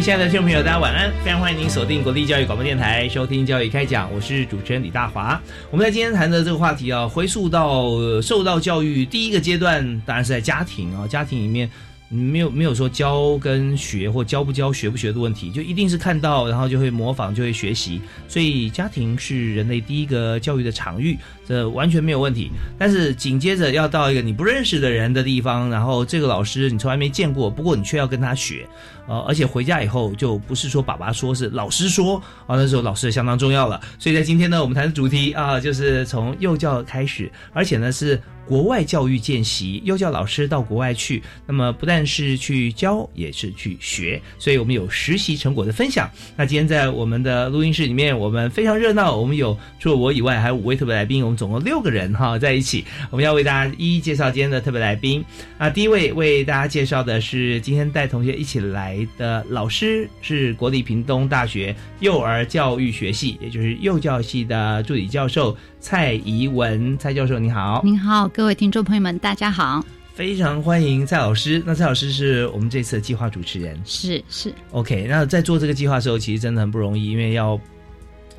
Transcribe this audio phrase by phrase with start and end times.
[0.00, 1.12] 亲爱的听众朋友，大家晚安！
[1.24, 5.40] 非常欢迎您锁定国立教育广播电台，收听《教育开讲》，我是主持人李大华。
[5.72, 7.90] 我们在今天谈的这个话题啊，回溯到
[8.22, 11.68] 受到教育第一个阶段，当然是在家庭啊，家庭里面。
[12.10, 18.00] 没有没有说教跟学或教不教学不学的问题，就一定是看到，然后就会模仿，就会学习。
[18.26, 21.18] 所以家庭是人类第一个教育的场域，
[21.48, 22.50] 这完全没有问题。
[22.78, 28.68] 但是紧接着要到一个你不认识的人的地方，然后这个老师你从来没见过，不过你却要跟他学，
[29.08, 33.80] 呃，而且回家以后就不是说爸爸说，是老师说啊，那时候老师相当重要了。
[33.98, 38.20] 所以在今天呢，我们谈的主题啊，就是从幼教开始，而且呢是。
[38.48, 46.10] 国外教育见习，幼教老师到国外去，那么不但是去教，也是去学，所以我们有实习成果的分享。
[46.34, 52.84] 那今天在我们的录音室里面，我们非常热闹，我们有除了我以外，还有五位特别来宾，我们总共六个人哈在一起。
[53.10, 55.24] 我们要为大家一一介绍今天的特别来宾。
[55.56, 65.56] 啊，第一位为大家介绍的是今天带同学一起来的老师，是国立屏东大学幼儿教育学系，也就是幼教系的助理教授。
[65.80, 67.80] 蔡怡文，蔡教授，你好！
[67.84, 69.84] 您好，各位听众朋友们，大家好！
[70.12, 71.62] 非常欢迎蔡老师。
[71.64, 74.52] 那蔡老师是我们这次的计划主持人，是是。
[74.72, 77.58] OK，那在做这个计划的时候，其实真的很不容易，因为要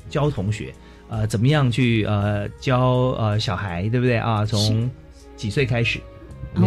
[0.09, 0.73] 教同学，
[1.09, 2.79] 呃，怎么样去呃教
[3.17, 4.45] 呃小孩，对不对啊？
[4.45, 4.89] 从
[5.35, 5.99] 几岁开始？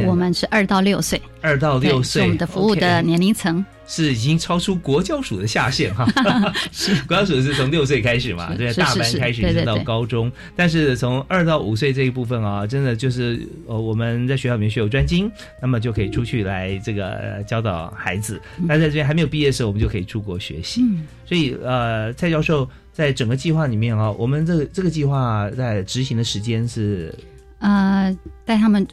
[0.07, 3.65] 我们是二到六岁，二到六岁，我们的服务的年龄层。
[3.85, 6.07] 是已经超出国教署的下限哈。
[6.73, 6.95] 是。
[7.03, 18.41] 国教署是从六岁开始嘛，对，大班开始一直到高中，但是从二到五岁这一部分啊，真的就是呃我们在学校里面学有专精，那么就可以出去来这个教导孩子。
[18.57, 20.83] 那在这边还没有毕业的时候，我们就可以出国学习。
[21.27, 27.15] 所以呃，蔡教授在整个计划里面啊，我们这个这个计划在执行的时间是？
[27.59, 28.17] 呃
[28.47, 28.87] 带他们。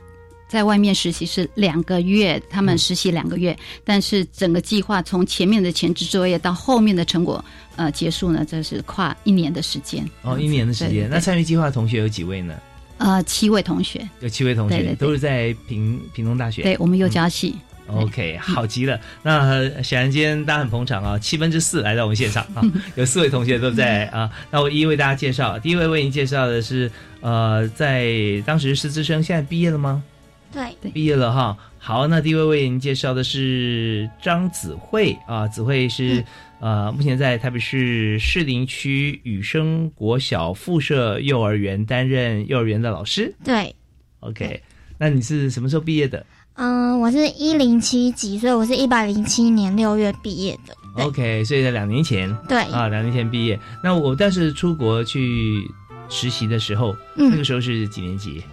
[0.49, 7.43] 在外面实习是两个月，他们实习两个月，但是整个计划从前面的前置作业到后面的成果
[7.75, 10.03] 呃结束呢，这是跨一年的时间。
[10.23, 11.07] 哦，一年的时间。
[11.09, 12.55] 那参与计划的同学有几位呢？
[12.97, 14.05] 呃，七位同学。
[14.19, 16.63] 有七位同学，都是在平平东大学。
[16.63, 17.55] 对我们幼教系。
[17.87, 18.99] OK，好极了。
[19.23, 22.61] 那显然今天大家很捧场啊，七分之四来到我们现场啊，
[22.95, 24.29] 有四位同学都在啊。
[24.51, 28.13] 那我一一为大家介绍，第一位为您介绍的是呃，在
[28.45, 30.03] 当时师资生，现在毕业了吗？
[30.51, 31.57] 对，毕业了哈。
[31.77, 36.23] 好，那第一位为您介绍的是张子慧啊，子慧是
[36.59, 43.33] 呃，目前在台北市士林区雨生国小附设幼儿园担任幼儿园的老师。
[43.43, 43.73] 对
[44.19, 44.61] ，OK，
[44.97, 46.25] 那你是什么时候毕业的？
[46.55, 50.75] 嗯，我是一零七级，所以我是一百零七年六月毕业的。
[51.01, 52.35] OK，所以在两年前。
[52.49, 53.57] 对啊，两年前毕业。
[53.81, 55.65] 那我但是出国去
[56.09, 58.43] 实习的时候，那个时候是几年级？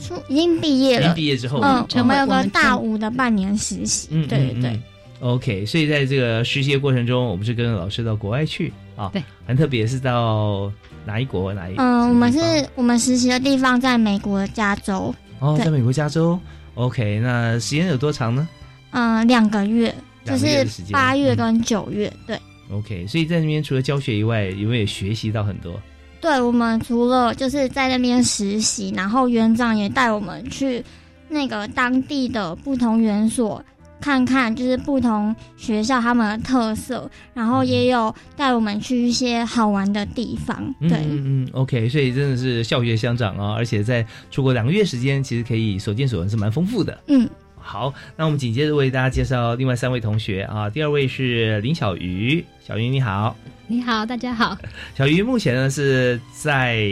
[0.00, 4.80] 出已经毕业了，毕业之后，嗯，我们有个大五的半年实习，嗯，对对对
[5.20, 10.70] ，OK，所以在这个实习的过程中，我们是跟老师到国外去啊，对，很特别，是到
[11.04, 11.74] 哪一国哪一？
[11.76, 12.38] 嗯，我们是
[12.74, 16.38] 我们实习的地方在美国加州，哦，在美国加州
[16.74, 18.48] ，OK，那时间有多长呢？
[18.90, 19.94] 嗯，两个月，
[20.24, 22.38] 就是八月跟九月，对
[22.70, 25.80] ，OK，所以在那边除了教学以外，有没有学习到很多？
[26.20, 30.84] 对我们除了就是在那边实习，然后园长也带我们去
[31.28, 33.64] 那个当地的不同园所
[34.00, 40.74] 看看，就是不同学校他们的特色，然后也有带我们去一些好玩的地方。
[40.80, 46.98] 对，嗯嗯，OK，所以真的是校学相长啊，而且在出国两个月时间，其实可以所见所闻是蛮丰富的。
[47.08, 47.28] 嗯。
[47.68, 50.70] 好，那我们紧接着为大家介绍另外三位同学啊。
[50.70, 53.36] 第二位是林小鱼，小鱼你好，
[53.66, 54.56] 你好，大家好。
[54.96, 56.88] 小鱼目前呢是在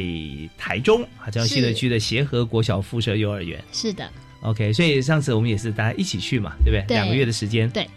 [0.59, 3.59] 台中啊，江西的区的协和国小附设幼儿园。
[3.73, 4.07] 是的。
[4.43, 6.85] OK，所以上次我们也是大家一起去嘛，对不对？
[6.87, 7.71] 对两个月的时间。
[7.71, 7.89] 对。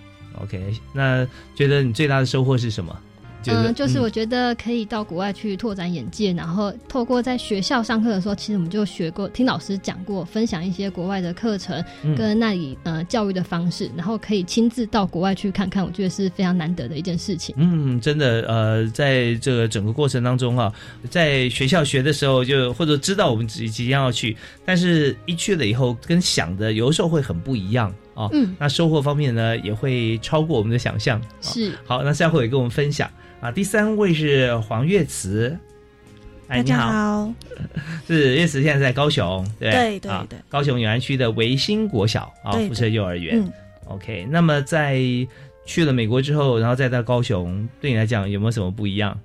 [0.42, 2.98] OK，那觉得你最大的收获是什么？
[3.42, 17.56] 觉得嗯，就是我觉得可以到国外去拓展眼界，然后透过在学校上课的时候，其实我们就学过，听老师讲过，分享一些国外的课程嗯跟那里呃教育的方式，然后可以亲自到国外去看看，我觉得是非常难得的一件事情。
[17.58, 20.72] 嗯，真的，呃，在这个整个过程当中啊，
[21.10, 28.30] 在学校学的时候就或者知道我们即即将要去，但是一去了以后，跟想的有的时候会很不一样哦。
[28.34, 31.20] 嗯，那收获方面呢，也会超过我们的想象。
[31.20, 33.10] 哦是好，那下回也跟我们分享
[33.42, 33.52] 啊。
[33.52, 35.58] 第三位是黄月慈，
[36.48, 37.34] 哎，大家你好，
[38.08, 39.70] 是月慈现在在高雄，对。
[39.70, 40.12] 啊对对。
[40.30, 43.40] 对高雄永安区的维新国小啊，辐射幼儿园。
[43.40, 43.52] 嗯
[43.88, 45.00] ，OK，那么在
[45.66, 49.18] 去了美国之后，然后再到高雄，对你来讲有没有什么不一样？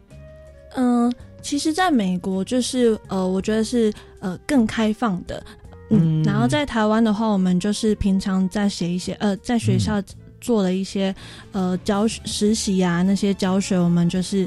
[0.77, 5.43] 嗯、其实在美国就是呃，我觉得是呃更开放的，
[5.91, 6.25] 嗯，嗯。
[6.25, 10.03] 然后在台湾的话，我们就是平常在写一些呃，在学校
[10.45, 11.15] 做了一些
[11.53, 14.47] 呃教实习啊那些教学，我们就是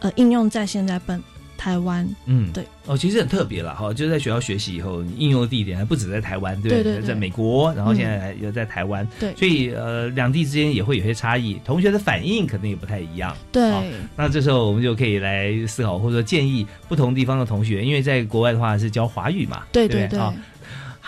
[0.00, 1.20] 呃应用在现在本
[1.56, 6.82] 台湾，嗯，对，哦，其实很特别了哈，就是在学校学习以后，你应用的地点还不止在台湾，对不对？
[6.82, 9.34] 对对在美国，然后现在又在台湾，对。
[9.34, 13.34] 所以呃，两地之间也会有些差异，同学的反应可能也不太一样。
[13.52, 13.82] 对，好
[14.16, 20.34] 那这时候我们就可以来思考，或者说建议不同地方的同学，因为在国外的话是教华语嘛，对对对，对不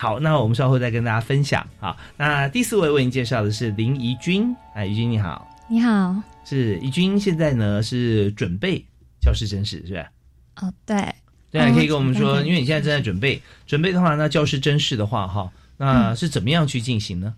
[0.03, 1.95] 好好，那我们稍后再跟大家分享好。
[2.17, 6.13] 那第四位为您介绍的是林怡君，哎，怡君你好，你好，
[6.43, 8.83] 是怡君，现在呢是准备
[9.21, 10.09] 教师真试，是吧？
[10.57, 11.15] 哦，对，
[11.51, 17.33] 对可以跟我们说，嗯因为你现在正在准备，准备的话，那教师真试的话，哈，那是怎么样去进行呢？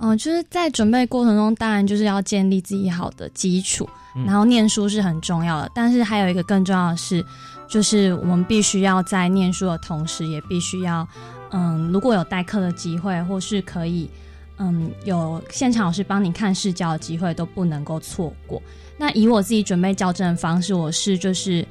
[0.00, 7.24] 嗯、就是在准备过程中，当然就是要建立自己好的基础，嗯然后念书是很重要的，但是还有一个更重要的是，
[7.68, 11.06] 就是我们必须要在念书的同时，也必须要，
[11.50, 14.10] 嗯，如果有代课的机会，或是可以，
[14.58, 18.62] 嗯，有现场老师帮你看试教的机会，都不能够错过。
[18.96, 21.66] 那以我自己准备校正的方式，我是就是。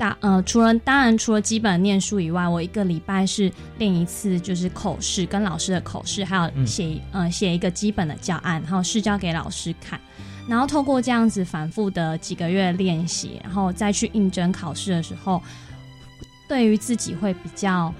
[0.00, 10.00] 大呃，除了当然除了基本念书以外，我一个礼拜是练一次，就是口试跟老师的口试，还有嗯写、呃写一个基本的教案，然后试教给老师看，
[10.48, 15.42] 然后透过这样子反复的几个月练习，然后再去应征考试的时候，
[16.48, 17.92] 对于自己会比较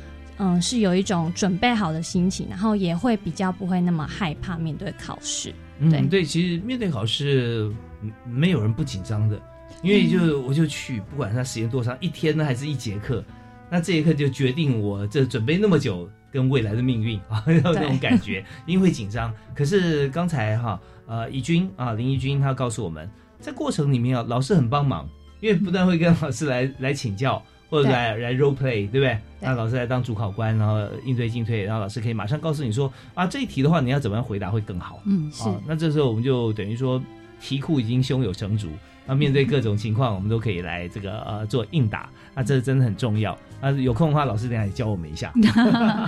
[0.42, 5.54] 嗯是有一种准备好的心情，然后也会比较不会那么害怕面对考试。
[5.78, 7.70] 嗯，对对，其实面对考试，
[8.02, 9.38] 嗯没有人不紧张的，
[9.82, 13.22] 因为就我就去，不管它时间多长，一天呢还是一节课，
[13.70, 19.30] 那这节课就决定我这准备那么久跟未来的命运啊，有 那种感觉，因为会紧张。
[19.54, 23.06] 可是刚才哈，呃，怡君啊，林怡君她告诉我们，
[23.38, 25.06] 在过程里面啊，老师很帮忙，
[25.40, 27.42] 因为不但会跟老师来来请教。
[27.70, 29.16] 或者来来 role play，对不对？
[29.40, 35.00] 那老师来当主考官，然后应对进退，然后老师可以马上告诉你说啊，这一题的话你要怎么样回答会更好。
[35.06, 37.00] 嗯，是啊，那这时候我们就等于说
[37.40, 38.68] 题库已经胸有成竹，
[39.06, 43.38] 那面对各种情况，我们都可以来这个呃做应答，那这真的很重要。
[43.62, 45.32] 那，有空的话，老师等下也教我们一下。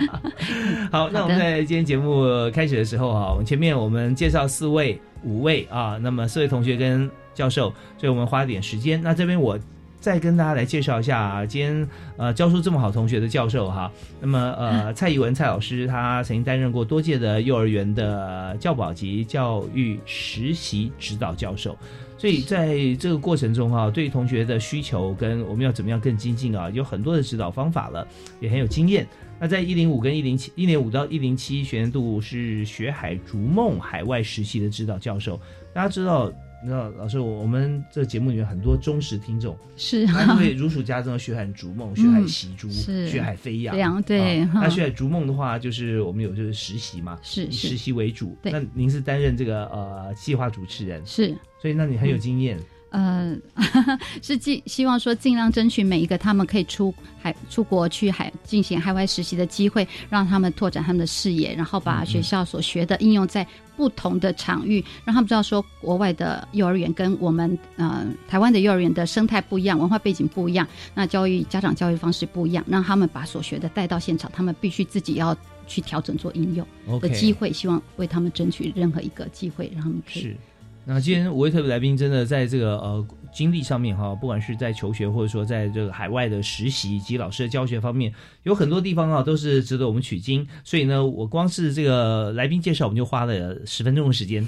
[0.93, 9.01] 好，那我们在今天节目开始的时候啊，我们前面我们介绍四位、五位啊，那么四位同学跟教授，所以我们花一点时间。
[9.01, 9.59] 那这边我。
[10.03, 13.89] 再跟大家来介绍一下啊，今天呃教书这么好同学的教授哈，
[14.21, 21.79] 那么呃蔡怡文蔡老师他曾经担任过多届的幼儿园的教保级教育实习指导教授，
[22.19, 28.05] 所以在这个过程中哈、对同学的需求跟我们要怎么样更精进啊，有很多的指导方法了，
[28.41, 29.07] 也很有经验。
[29.39, 35.41] 那在一零五跟一零七一零五到一零七学年度是学海逐梦海外实习的指导教授，
[35.73, 36.29] 大家知道。
[36.63, 40.07] 你知道，老师，我我们这节目里面很多忠实听众，是。
[40.07, 43.09] 他都会如数家珍的学海逐梦、 血海习珠、是。
[43.09, 44.01] 学海飞扬。
[44.03, 48.39] 对那血海逐梦的话，就是我们有就是实习嘛，是以实习为主。
[48.41, 48.53] 对。
[48.53, 52.57] 那您是担任这个呃计划主持人，是，所以那你很有经验。
[52.93, 53.35] 呃，
[54.23, 63.47] 是尽希望说尽量争取每一个他们可以出海出国去海进行海外实习的机会，让他们拓展他们的视野，然后把学校所学的应用在
[63.77, 75.35] 不同的场域，让他们知道说国外的幼儿园跟我们呃台湾的幼儿园的生态不一样，文化背景不一样，那教育家长教育方式不一样，让他们把所学的带到现场，他们必须自己要
[75.67, 80.37] 去调整做应用的机会，希望为他们争取任何一个机会，让他们可以是。
[80.85, 88.13] 那今天五位特别来宾真的在这个呃经历上面哈，不管是在求学或者说在这个海外的实习以及老师的教学方面，
[88.43, 90.47] 有很多地方啊都是值得我们取经。
[90.65, 94.47] 所以呢，我光是这个来宾介绍，我们就花了十分钟的时间。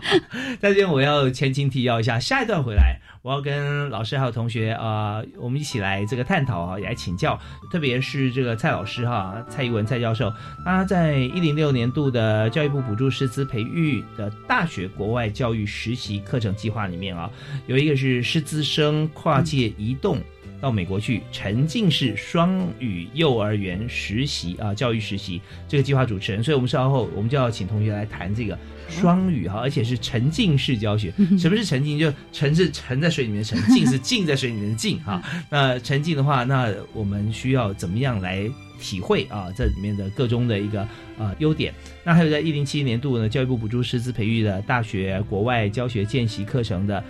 [0.60, 7.38] 在这边我要前情提要一下，下一段回来我要跟老师还有同学啊、我们一起来这个探讨啊，也来请教，
[7.70, 10.32] 特别是这个蔡老师哈，蔡一文蔡教授，
[10.64, 17.30] 他在一零六年度的教育部补助师资培育的大学国外教育实习课程计划里面啊，
[17.66, 20.18] 有一个是师资生跨界移动。
[20.60, 28.58] 到美国去沉浸式双语幼儿园实习啊，教育实习这个计划主持人，所以我们稍后我们就要请同学来谈这个
[28.88, 31.12] 双语哈，而且是沉浸式教学。
[31.38, 31.98] 什么是沉浸？
[31.98, 35.22] 就沉是沉在水里面沉，浸是浸在水里面的浸哈。
[35.50, 38.48] 那沉浸的话，那我们需要怎么样来
[38.80, 41.74] 体会啊这里面的各中的一个呃优点？
[42.02, 47.04] 那还有在一零七年度呢，教育部补助师资培育的大学国外教学见习课程的。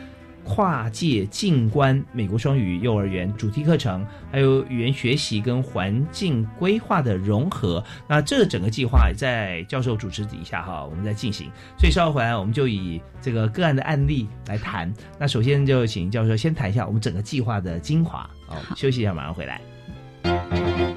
[0.46, 7.82] 跨界静观美国双语幼儿园主题课程，还有语言学习跟环境规划的融合。
[8.08, 11.50] 那这整个计划在教授主持底下哈，我们在进行。
[11.76, 14.92] 所以稍后回来，我们就以这个个案的案例来谈。
[15.18, 18.30] 那首先就请教授先谈一下我们整个计划的精华。
[18.46, 20.95] 好，休息一下，马上回来。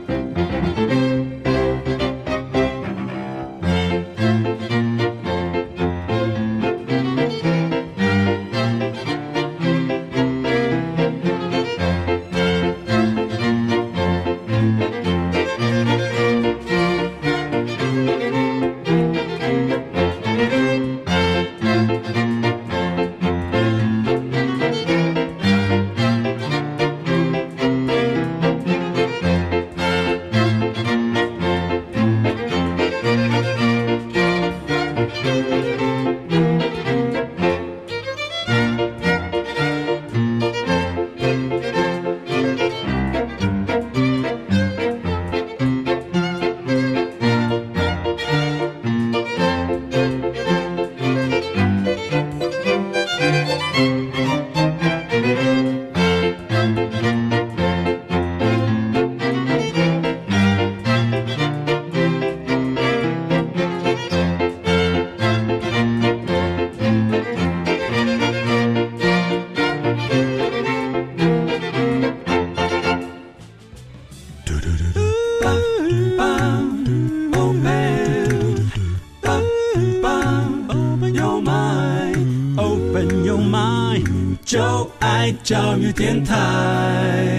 [86.00, 87.36] 电台。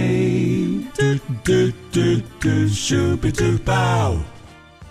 [0.95, 1.03] 嘟
[1.43, 2.01] 嘟嘟
[2.39, 4.15] 嘟咻比嘟爆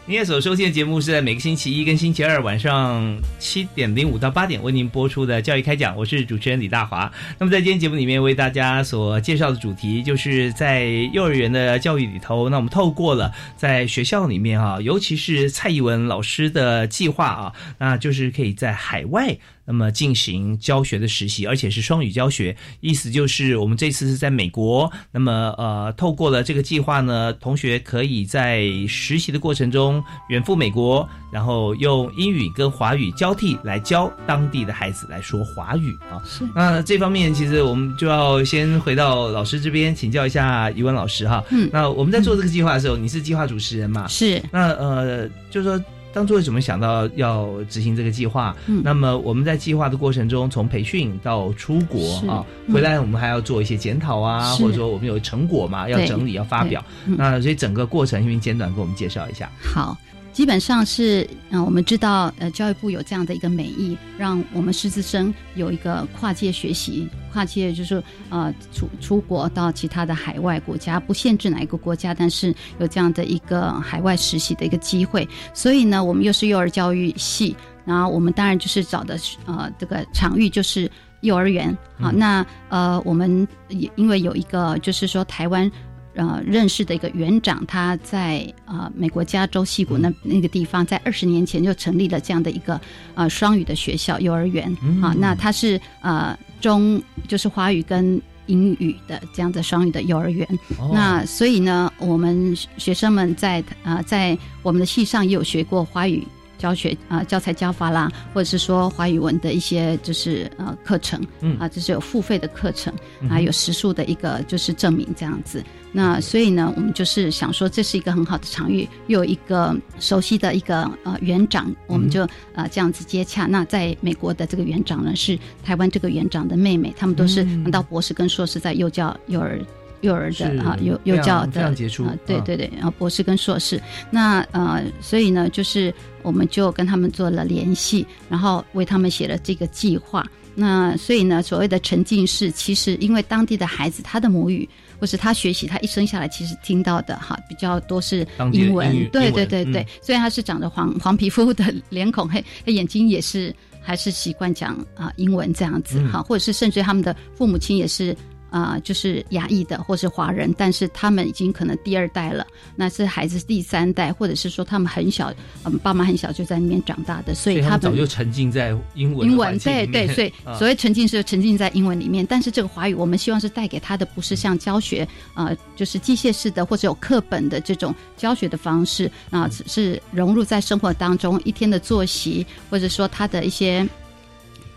[0.08, 7.12] 您现在所收听的节目是在每个星期一跟星期二晚上七点零五到八点为您播出的教育开讲，我是主持人李大华。
[7.38, 19.38] 那么在今天节目里面为大家所介绍的主题，就是在幼儿园的教育里头，那我们透过了在学校里面啊，尤其是蔡义文老师的计划啊，那就是可以在海外。
[19.72, 24.92] 那么进行教学的实习，而且是双语教学，意思就是我们这次是在美国。
[25.12, 36.18] 那么呃，透过了这个计划呢，同学可以在实习的过程中远赴美国，然后用英语跟华语交替来教当地的孩子来说华语啊。
[36.26, 36.44] 是。
[36.56, 41.44] 那这方面其实我们就要先回到老师这边请教一下余文老师哈。
[41.52, 41.70] 嗯。
[41.72, 44.08] 那我们在做这个计划的时候，你是计划主持人嘛？
[44.08, 44.42] 是。
[44.52, 45.80] 那呃，就是说。
[46.14, 48.56] 当初为什么想到要执行这个计划？
[48.68, 56.84] 嗯，那么我们在计划的过程中，从培训到出国啊，回来我们还要做一些检讨啊，或者说我们有成果嘛，要整理要发表。
[57.06, 59.50] 那所以整个过程，因为简短给我们介绍一下。
[59.62, 59.98] 好。
[60.40, 75.28] 基本上是，嗯，我们知道，呃，教育部有这样的一个美意，让我们师资生有一个跨界学习，跨界就是呃出出国到其他的海外国家，不限制哪一个国家，但是有这样的一个海外实习的一个机会。
[75.54, 77.54] 所以呢，我们又是幼儿教育系，
[77.84, 82.14] 然后我们当然就是找的呃这个场域就是幼儿园好。
[82.14, 85.70] 那呃，我们也因为有一个就是说台湾。
[86.16, 92.80] 呃，认识的一个园长，他在呃美国加州西谷那那个地方，在二十年前就成立了这样的一个
[93.16, 95.16] 呃双语的学校幼儿园啊。
[95.18, 100.48] 那他是呃中就是华语跟英语的这样的双语的幼儿园。
[100.92, 115.64] 那所以呢，我们学生们在呃在我们的系上也有学过华语教学啊、教材教法啦，或者是说华语文的一些就是呃课程，嗯啊，就是有付费的课程，嗯哼还有时数的一个就是证明这样子。
[115.92, 123.46] 那所以呢，我们就是想说，这是一个很好的场域，又有一个熟悉的一个呃园长，我们就呃这样子接洽。
[123.46, 129.60] 那在美国的这个园长呢，是台湾这个园长的妹妹，他们都是嗯拿到博士跟硕士在幼教幼儿。
[130.02, 133.78] 幼儿的啊，幼幼教的非常杰出啊，对嗯对对，然后博士跟硕士，
[134.10, 140.26] 那呃，所以呢，就是我们就跟他们做了联系，然后为他们写了这个计划。
[140.56, 144.68] 那所以呢，所谓的沉浸式，其实因为当地的孩子他的母语
[145.00, 149.82] 或是他学习，他一生下来其实听到的哈比较多是英文，英对对对对。
[149.82, 158.16] 嗯虽然他是长着黄黄皮肤的脸孔， 嘿，嘿眼睛也是还是习惯讲啊、英文这样子嗯哈，或者是甚至他们的父母亲也是。
[158.50, 165.32] 啊、就是亚裔的，或是华人，但是他们已经可能第二代了，那是孩子第三代，或者是说他们很小，
[165.66, 183.88] 嗯，爸妈很小就在那边长大的，所所以他早就沉浸在英文英文对对，所以啊所谓沉浸是沉浸在英文里面，但是这个华语我们希望是带给他的不是像教学呃，就是机械式的或者有课本的这种教学的方式啊、只是融入在生活当中一天的作息，或者说他的一些。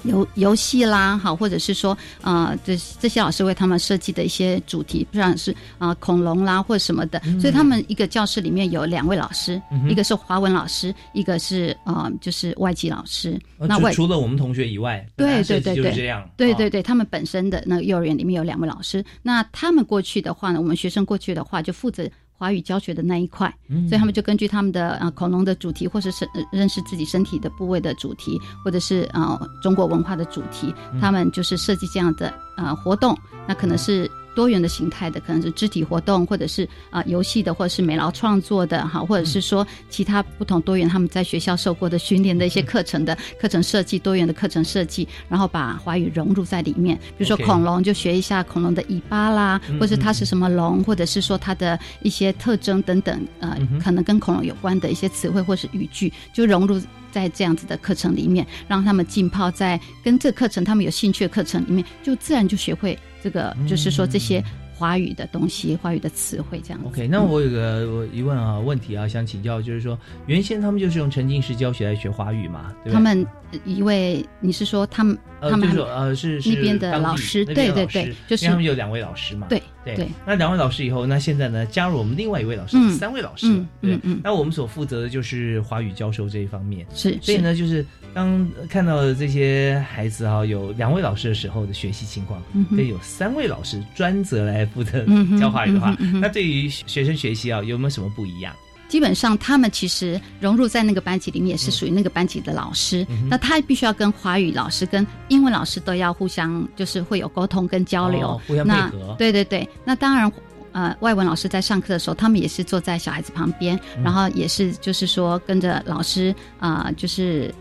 [0.04, 13.38] 游游戏啦，好，或者是说，啊，这这些老师为他们设计的一些主题，不管是啊、呃恐龙啦或者什么的，所以他们一个教室里面有两位老师，嗯一个是华文老师，一个是呃就是外籍老师。
[13.58, 22.08] 呃那外除除了我们同学以外，对对对对就是这样，啊对对对，他们本身的那个幼儿园里面有两位老师，那他们过去的话呢，我们学生过去的话就负责
[22.42, 23.88] 华语教学的那一块，嗯。
[23.88, 31.00] 所以他们就根据他们的呃恐龙的主题，或是身呃认识自己身体的部位的主题，或者是呃中国文化的主题，嗯。
[31.00, 34.10] 他们就是设计这样的呃活动，那可能是。
[34.34, 46.96] 多元的形态的，可能是肢体活动，或者是啊、游戏的，或者是美劳创作的哈，或者是说其他不同多元他们在学校受过的训练的一些课程的课程设计，多元的课程设计，然后把华语融入在里面。
[47.18, 56.80] 比如说恐龙，就学一下恐龙的尾巴啦，嗯或者它是什么龙，或者是说它的一些特征等等，呃可能跟恐龙有关的一些词汇或是语句，就融入。
[57.12, 64.42] 在这样子的课程里面，让他们浸泡在跟这课程他们有兴趣的课程里面，就自然就学会这个，就是说这些
[64.74, 66.88] 华语的东西、华语的词汇这样子。
[66.88, 72.92] OK，那我有个我疑问啊，问题啊，想请教，就是说，原先他们就是用沉浸式教学来学华语嘛，对对？
[72.92, 87.84] 他们呃一位，你是说他们呃，他们就是呃是是那边的当地老师对对对就是因为他们有两位老师嘛，对对对那两位老师以后，那现在呢加入我们另外一位老师，嗯三位老师，嗯对那我们所负责的就是华语教授这一方面，是，所以呢，就是
[88.14, 95.04] 当看到这些孩子哈、有两位老师的时候的学习情况，嗯哼跟有三位老师专责来负责
[95.40, 98.54] 教华语的话，那对于学生学习啊有没有什么不一样？
[98.88, 103.06] 基本上他们其实融入在那个班级里面，也是属于那个班级的老师。
[103.08, 109.14] 嗯那他必须要跟华语老师、跟英文老师都要互相，就是会有沟通跟交流，哦互相配那合。
[109.18, 110.30] 对对对，那当然。
[110.74, 114.02] 呃，外文老师在上课的时候，他们也是坐在小孩子旁边，嗯。
[114.02, 117.54] 然后也是就是说跟着老师啊、呃就是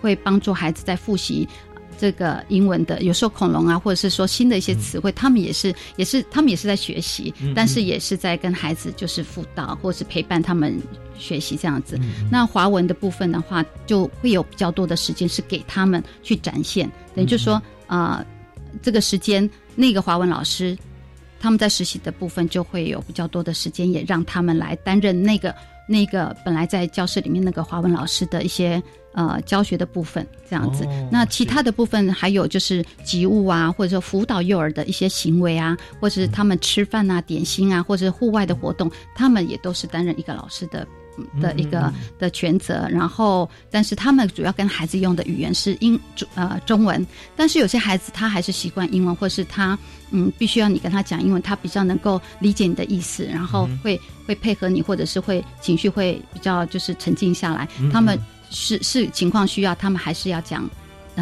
[0.00, 1.48] 会帮助孩子在复习
[2.00, 10.80] 这个英文的，有时候恐龙啊，或者是说新的一些词汇，他们也是也是他们也是在学习，嗯但是也是在跟孩子就是辅导或是陪伴他们
[11.18, 11.98] 学习这样子。
[12.00, 18.24] 嗯那华文的部分的话，就会有比较多的时间是给他们去展现，等于就是说，呃，
[18.80, 20.74] 这个时间那个华文老师
[21.38, 25.54] 他们在实习的部分就会有比较多的时间，也让他们来担任那个
[25.86, 30.84] 那个本来在教室里面那个华文老师的一些呃教学的部分，这样子。
[30.84, 40.80] 哦那其他的部分还有就是及物啊，或者说辅导幼儿的一些行为啊，或者是他们吃饭啊、点心啊，或者是户外的活动，他们也都是担任一个老师的。
[40.82, 47.04] 嗯的一个嗯的全责，然后，但是他们主要跟孩子用的语言是英中呃中文，
[47.36, 49.78] 但是有些孩子他还是习惯英文，或是他
[50.12, 57.68] 嗯必须要你跟他讲英文，他比较能够理解你的意思，然后嗯会、会配合你，或者是会情绪会比较就是沉静下来。
[57.80, 58.18] 嗯他们
[58.50, 60.68] 是是情况需要，他们还是要讲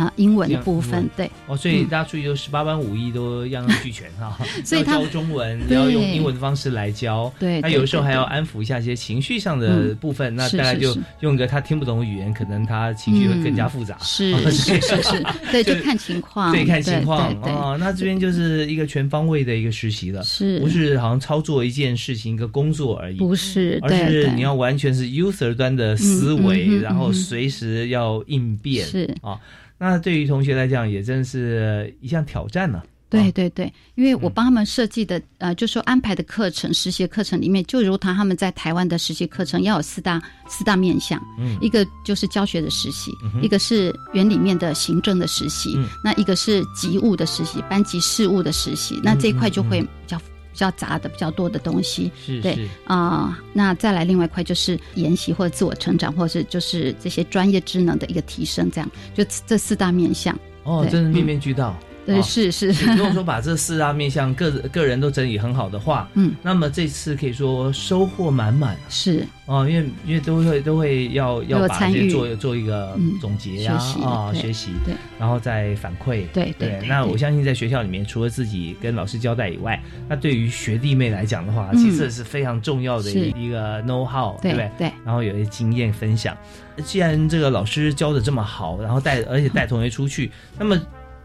[0.07, 1.31] 呃英文的部分，对。
[1.47, 4.39] 哦，所以嗯大家注意，就十八般武艺都样样俱全哈。
[4.65, 7.33] 所以教中文，对要用英文的方式来教。
[7.39, 13.97] 对对那有时候还要安抚一下一些情绪上的嗯部分，那大概就用一个他听不懂的语言，可能他情绪会更加复杂。
[14.01, 17.77] 是哦是是是， 对，就看情况，对，看情况哦。
[17.81, 23.17] 那这边就是一个全方位的一个实习了，是不是好像操作一件事情一个工作而已？
[23.17, 28.87] 不是，而是你要完全是 user 端的思维，然后嗯随时要应变。
[28.87, 29.39] 是啊、
[29.79, 41.57] 那对于同学来讲，也真是一项挑战呢、对对对，因为我帮他们设计的，呃，就说安排的课程，实习课程里面，就如同他们在台湾的实习课程，要有四大四大面向，嗯。
[41.63, 45.89] 一个就是教学的实习，嗯一个是园里面的行政的实习，嗯。
[46.05, 49.85] 那一个是级务的实习，班级事务的实习，那这一块就会嗯。
[49.85, 50.25] 比较、比
[50.59, 52.11] 较杂的，比较多的东西。
[52.27, 60.39] 对是对啊、那再来另外一块就是研习或者自我成长，或者是就是这些专业职能的一个提升，这样就这四大面向。
[60.65, 61.75] 哦，对真的面面俱到。
[62.09, 69.27] 对，哦是是，如果说把这四大面向个个人都整理很好的话，嗯，那么这次可以说收获满满是。
[69.45, 83.29] 哦，因为因为都会都会要要把这些做做一个嗯总结呀啊学习，对，然后再反馈，对对那我相信在学校里面，除了自己跟老师交代以外，那对于学弟妹来讲的话，嗯其实这是非常重要的是。
[83.39, 84.89] 一个 know how，对对不对？
[84.89, 84.93] 对。
[85.05, 86.37] 然后有一些经验分享。
[86.85, 90.79] 既然这个老师教的这么好，然后带而且带同学出去，那么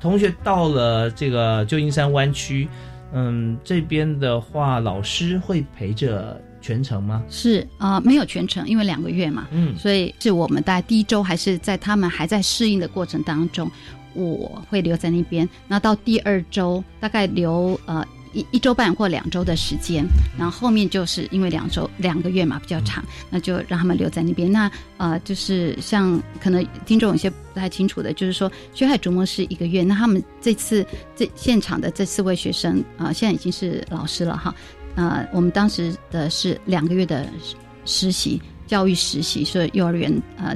[0.03, 2.67] 同学到了这个旧金山湾区，
[3.13, 7.23] 嗯，这边的话，老师会陪着全程吗？
[7.29, 13.71] 是啊、呃没有全程，因为两个月嘛，嗯所以是我们大概第一周还是在他们还在适应的过程当中，
[14.13, 15.47] 我会留在那边。
[15.69, 20.05] 那到第二周大概留呃一一周半或两周的时间，
[20.37, 24.51] 然后后面就是因为两周两个月嘛比较长，那就让他们留在那边。
[24.51, 34.53] 那呃就是像可能听众有些不太清楚的，就是说学海逐梦是一个月，那他们这次这现场的这四位学生啊、呃现在已经是老师了哈。
[34.95, 40.55] 呃，我们当时的是两个月的实实习，教育实习，所以幼儿园呃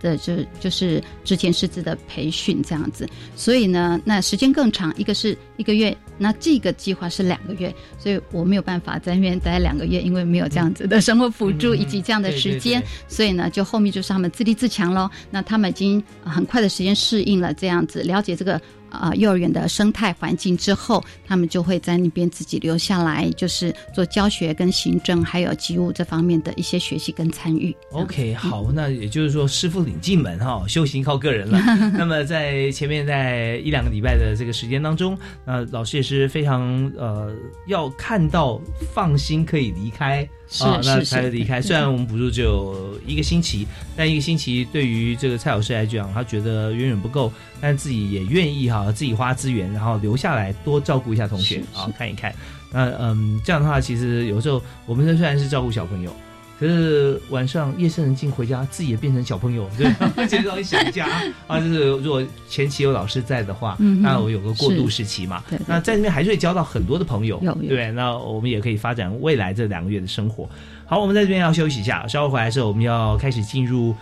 [0.00, 15.08] 的就就是之前师资的培训这样子，所以呢，那时间更长，一个是一个月，那这个计划是两个月，所以我没有办法在那边待两个月，因为没有这样子的生活辅助嗯以及这样的时间，对所以呢，就后面就是他们自立自强喽。
[15.30, 18.60] 那他们已经呃很快的时间适应了这样子，了解这个
[18.90, 27.74] 呃幼儿园的生态环境之后，他们就会在那边自己留下来，就是做教学跟行政还有机务这方面的一些学习跟参与。
[27.92, 31.58] OK，好，那也就是说师傅领进门哈， 修行靠个人了。
[31.96, 37.34] 那么在前面在一两个礼拜的这个时间当中，那，老师也是非常呃
[37.66, 38.60] 要看到
[38.92, 41.62] 放心可以离开是啊，那才离开。
[41.62, 52.34] 虽然我们补助只有一个星期，但一个星期对于这个蔡老师来讲，他觉得远远不够，但自己也愿意哈，自己花资源，然后留下来多照顾一下同学是啊，看一看。
[52.72, 56.14] 那嗯，这样的话，其实有时候我们虽然是照顾小朋友，
[56.60, 61.08] 可是晚上夜深人静回家，自己也变成小朋友，对，会觉得让你想家
[61.48, 61.58] 啊。
[61.58, 67.90] 就是如果前期有老师在的话，嗯那我有个过渡时期嘛，对对那在那边还是会交到很多的朋友，对？
[67.92, 70.46] 那我们也可以发展未来这两个月的生活。
[70.84, 73.94] 好，我们在这边要休息一下，稍后回来的时候，我们要开始进入。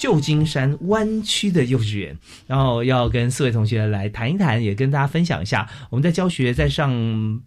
[0.00, 6.90] 旧金山湾区的幼稚园，然后要跟四位同学来谈一谈，也跟大家分享一下我们在教学、在上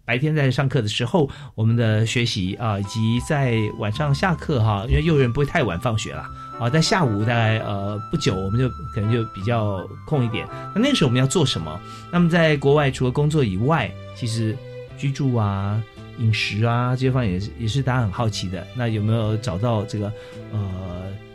[0.04, 6.24] 白天在上课的时候，我们的学习啊，以及在晚上下课哈，因为幼儿园不会太晚放学了
[6.60, 10.46] 啊，在下午大概呃不久，我们就可能就比较空一点。
[10.76, 11.80] 那那个时候我们要做什么？
[12.12, 14.56] 那么在国外除了工作以外，其实
[14.96, 15.82] 居住啊、
[16.20, 18.64] 饮食啊这些方面也是也是大家很好奇的。
[18.76, 20.06] 那有没有找到这个
[20.52, 20.60] 呃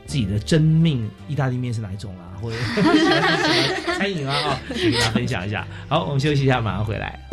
[0.09, 2.33] 自己的真命意大利面是哪一种啊？
[2.41, 4.33] 或者喜欢什么餐饮啊？
[4.33, 5.67] 啊，跟大家分享一下。
[5.87, 7.28] 好，我们休息一下，马上回来。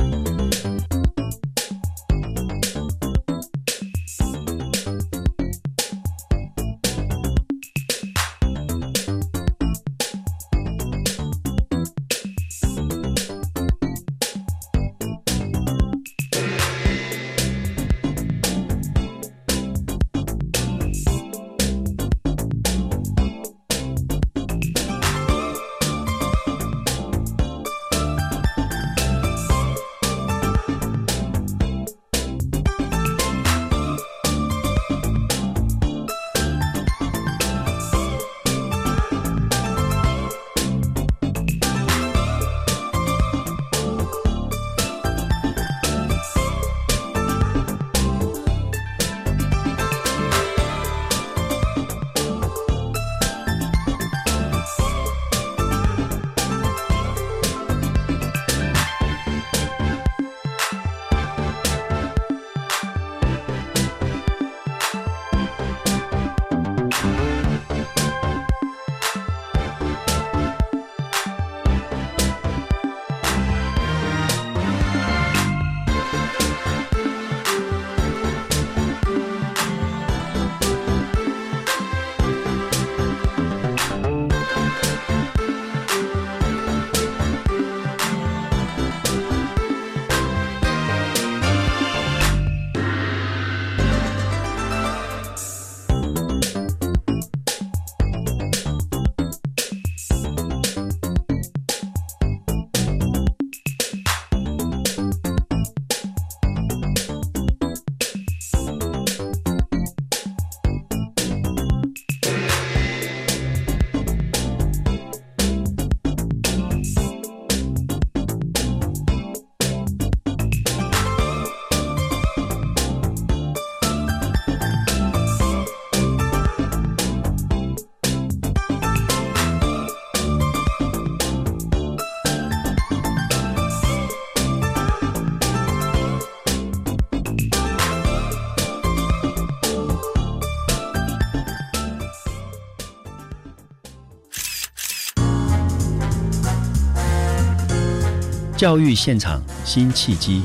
[148.66, 150.42] 教育现场新契机。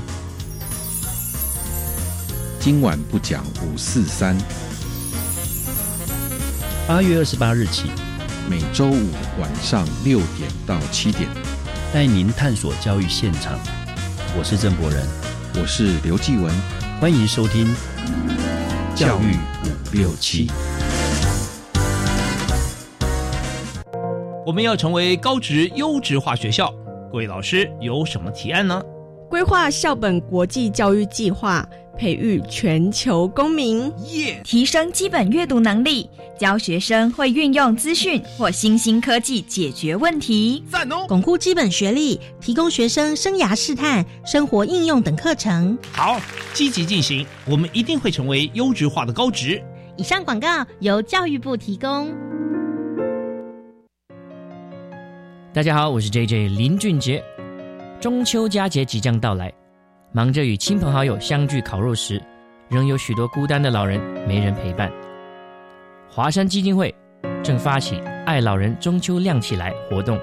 [2.59, 4.37] 今晚不讲五四三，
[6.87, 7.89] 八月二十八日起，
[8.47, 11.27] 每周五晚上六点到七点，
[11.91, 13.57] 带您探索教育现场。
[14.37, 15.03] 我是郑博仁，
[15.59, 16.53] 我是刘继文，
[16.99, 17.73] 欢迎收听
[18.95, 20.47] 教育五六七。
[24.45, 26.71] 我们要成为高职优质化学校，
[27.11, 28.81] 各位老师有什么提案呢？
[29.29, 33.91] 规划校本国际教育计划，培育全球公民，
[34.45, 41.05] 提升基本阅读能力，教学生会运用资讯或新兴科技解决问题，赞哦！
[41.09, 45.77] 巩固基本学历，提供学生生涯试探、生活应用等课程。
[45.91, 46.17] 好，
[46.53, 49.61] 积极进行，我们一定会成为优质化的高职。
[49.97, 52.30] 以上广告由教育部提供。
[55.53, 57.21] 大家好，我是 J J 林俊杰。
[57.99, 59.51] 中秋佳节即将到来，
[60.13, 62.23] 忙着与亲朋好友相聚烤肉时，
[62.69, 64.89] 仍有许多孤单的老人没人陪伴。
[66.09, 66.95] 华山基金会
[67.43, 70.17] 正发起“爱老人中秋亮起来”活动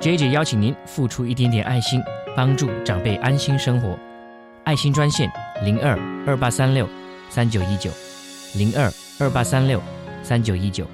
[0.00, 2.00] ，J J 邀请您付出一点点爱心，
[2.36, 3.98] 帮助长辈安心生活。
[4.62, 5.28] 爱心专线
[5.64, 5.98] 零二
[6.28, 6.88] 二八三六
[7.28, 7.90] 三九一九
[8.54, 9.82] 零二二八三六
[10.22, 10.86] 三九一九。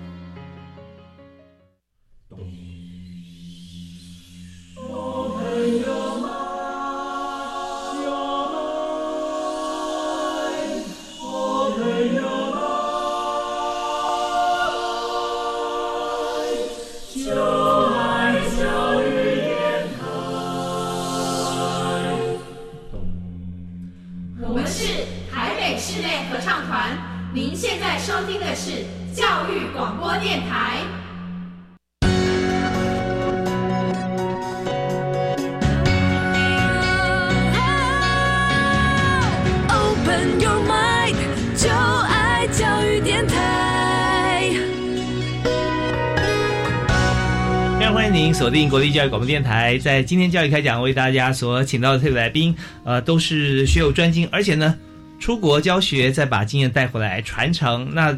[48.35, 54.75] 锁定国立教育广播电台，在今天教育开讲为大家所请到的特别来宾，呃，都是学有专精，而且呢，
[55.20, 57.88] 出国教学再把经验带回来传承。
[57.94, 58.12] 那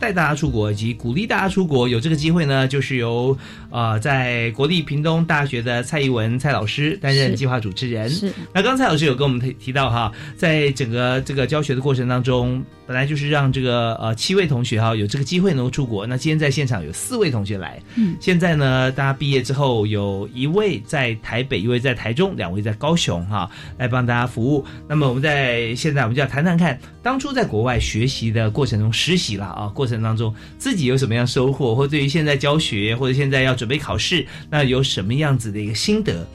[0.00, 3.36] 带大家出国以及鼓励大家出国，有这个机会呢，就是由
[3.70, 8.08] 呃在国立屏东大学的蔡怡文蔡老师担任计划主持人。
[8.08, 16.06] 是那刚才老师有跟我们提提到哈，在整个这个教学的过程当中，本来就是让这个呃七位同学哈有这个机会能够出国。
[16.06, 24.64] 那今天在现场有四位同学来，嗯现在呢，大家毕业之后有一位在台北，一位在台中，两位在高雄哈，来帮大家服务。
[24.88, 36.26] 那么我们在现在我们就要谈谈看，当初在国外学习的过程中实习了啊，过程当中自己有什么样收获，或对于现在教学或者现在要准备考试，那有什么样子的一个心得？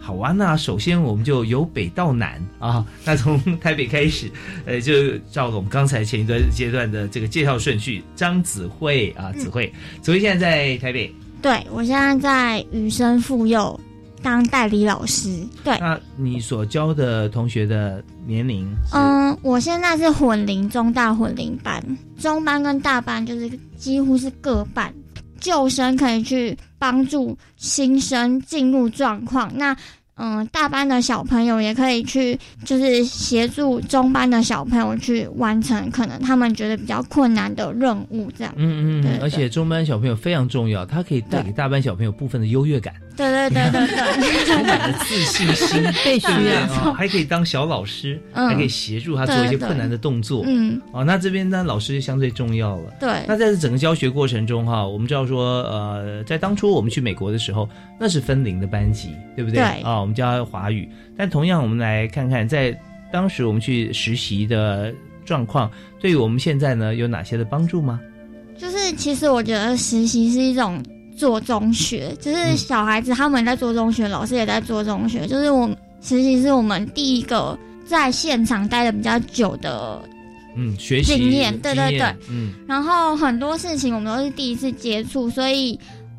[0.00, 2.44] 好啊，那首先我们就由北到南。
[2.58, 4.28] 啊，那从台北开始，
[4.66, 13.78] 呃，就照我们刚才前一段阶段的这个介绍顺序，张子慧啊，子慧，子慧现在在台北，对我现在在雨生妇幼
[14.22, 15.44] 当代理老师。
[15.64, 18.66] 对，那你所教的同学的年龄？
[18.92, 21.84] 嗯，我现在是混龄中大混龄班，
[22.18, 24.92] 中班跟大班就是几乎是各半，
[25.40, 29.50] 旧生可以去帮助新生进入状况。
[29.54, 29.76] 那
[30.14, 38.52] 嗯，大班的小朋友也可以去，就是协助中班的小朋友去完成可能他们觉得比较困难的任务，这样。
[38.56, 50.42] 嗯嗯嗯，对对而且中班小朋友非常重要，他可以带给大班小朋友部分的优越感，对对对对对， 充满了自信心， 被需对不对要啊还可以当小老师，嗯还可以协助他做一些困难的动作。
[50.46, 52.92] 嗯，哦，那这边呢，老师就相对重要了。
[52.98, 57.68] 对那在这整个教学过程中哈，我们知道说，呃，在当初我们去美国的时候，
[58.00, 59.56] 那是分龄的班级，对不对？
[59.60, 60.88] 对啊，我们教华语。
[61.16, 62.76] 但同样，我们来看看，在
[63.12, 64.92] 当时我们去实习的
[65.24, 65.70] 状况，
[66.00, 68.00] 对于我们现在呢有哪些的帮助吗？
[68.58, 70.80] 就是其实我觉得实习是一种
[71.22, 75.24] 做中学，就是小孩子他们在做中学，老师也在做中学。
[75.24, 75.68] 就是我
[76.00, 77.56] 实习是我们第一个
[77.86, 80.02] 在现场待的比较久的，
[80.56, 85.78] 嗯，学习经验对对对嗯，然后很多事情我们都是第一次接触，所以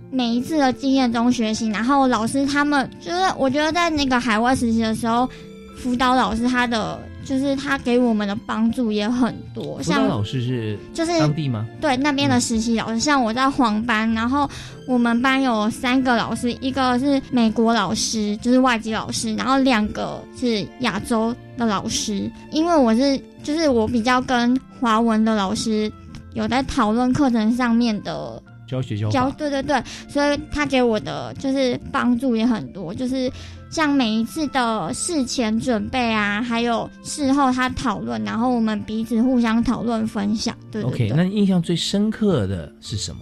[0.09, 1.67] 每一次的经验中学习。
[1.67, 5.29] 然后老师他们就是我觉得在那个海外实习的时候，
[5.75, 11.65] 辅导老师他的就是他给我们的帮助也很多，像老师是就是当地吗？
[11.79, 14.49] 对那边的实习老师，像我在黄班，然后
[14.87, 22.29] 我们班有三个老师，一个是美国老师，就是外籍老师，然后两个是亚洲的老师。
[22.51, 25.89] 因为我是就是我比较跟华文的老师
[26.33, 28.42] 有在讨论课程上面的，
[28.73, 33.31] 教学教教，对对对，所以他给我的就是帮助也很多，就是
[33.69, 43.19] 像每一次的事前准备啊，还有事后他讨论，然后我们彼此互相讨论分享，对对 OK，那印象最深刻的是什么？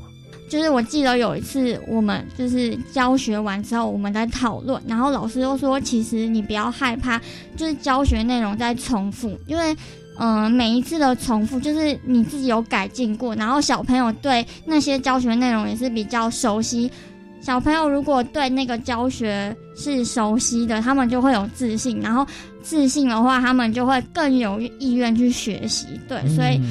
[0.49, 7.21] 就是我记得有一次我们就是教学完之后我们在讨论，然后老师又说，其实你不要害怕，
[7.55, 9.73] 就是教学内容在重复，因为
[10.17, 16.91] 嗯、呃每一次的重复就是你自己有改进过，然后小朋友对那些教学内容也是比较熟悉。
[17.39, 22.23] 小朋友如果对那个教学是熟悉的，他们就会有自信，然后
[22.61, 25.87] 自信的话，他们就会更有意愿去学习。
[26.07, 26.61] 对，所以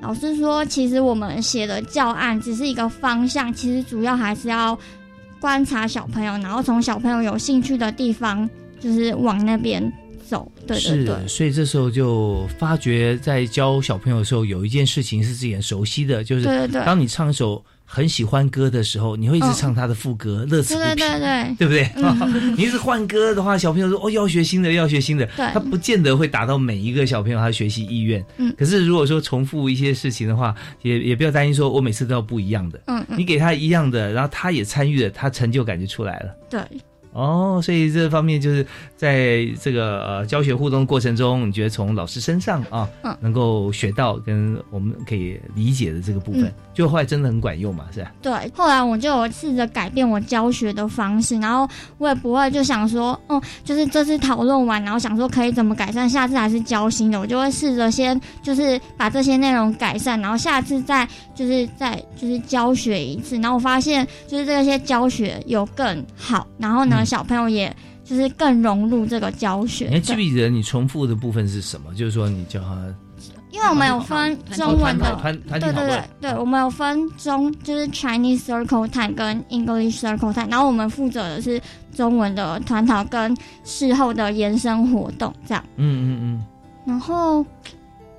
[0.00, 4.78] 老师说，其实我们写的教案只是一个方向，其实主要还是要
[5.40, 9.92] 观察小朋友，然后从小朋友有兴趣的地方，就是往那边
[10.28, 10.50] 走。
[10.66, 20.96] 对对对，是，所以这时候就发觉，在教小朋友的时候，有一件事情是自己很熟悉的，就是当你唱一首很喜欢歌的时候，你会一直嗯唱他的副歌，乐此不疲。
[20.96, 21.90] 对对对，对不对？
[21.96, 28.22] 嗯 你一直换歌的话，小朋友说哦要学新的，要学新的，对他不见得会达到每一个小朋友他的学习意愿。
[28.36, 32.78] 嗯可是如果说重复一些事情的话，也也不要担心说我每次都要不一样的。
[32.86, 36.34] 嗯嗯你给他一样的，然后他也参与了，他成就感就出来了。
[36.50, 36.60] 对，
[37.12, 38.64] 哦，所以这方面就是
[38.96, 48.12] 在这个呃教学互动过程中，你觉得从老师身上啊，嗯能够学到跟我们可以理解的这个部分，嗯就后来真的很管用嘛，是吧？
[48.22, 51.68] 对，后来我就有试着改变我教学的方式，然后
[51.98, 69.86] 我也不会就想说，哦，就是这次讨论完，然后想说可以怎么改善，下次还是教新的，我就会试着先就是把这些内容改善，然后下次再就是再就是教学一次，然后我发现就是这些教学有更好，然后呢，嗯小朋友也就是更融入这个教学。
[69.86, 71.94] 你还记不对记得你重复的部分是什么？
[71.94, 72.76] 就是说你叫他
[73.50, 81.60] 因为我们有分中文的哦团团团体对对对对，我们有分中就是 Chinese Circle Time 跟 English Circle Time，然后我们负责的是
[81.94, 83.34] 中文的团讨跟
[83.64, 85.64] 事后的延伸活动这样。
[85.76, 86.44] 嗯嗯嗯，
[86.86, 87.44] 然后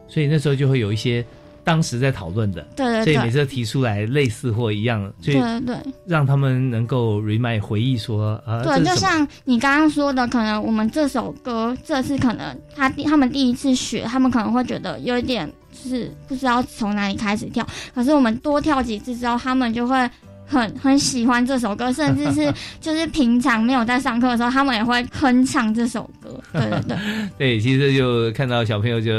[0.08, 1.24] 所以那时候就会有一些
[1.64, 20.10] 当时在讨论的，对对对所以每次提出来类似或一样，所以对对对让他们能够 remind 回忆说啊，对，就像你刚刚说的，可能我们这首歌这次可能他第他们第一次学，他们可能会觉得有一点就是不知道从哪里开始跳，可是我们多跳几次之后，他们就会。
[20.50, 26.42] 很很喜欢这首歌，甚至是 就是平常没有在上课的时候，他们也会哼唱这首歌。
[26.52, 26.98] 对对对，
[27.38, 29.14] 对，其实就看到小朋友就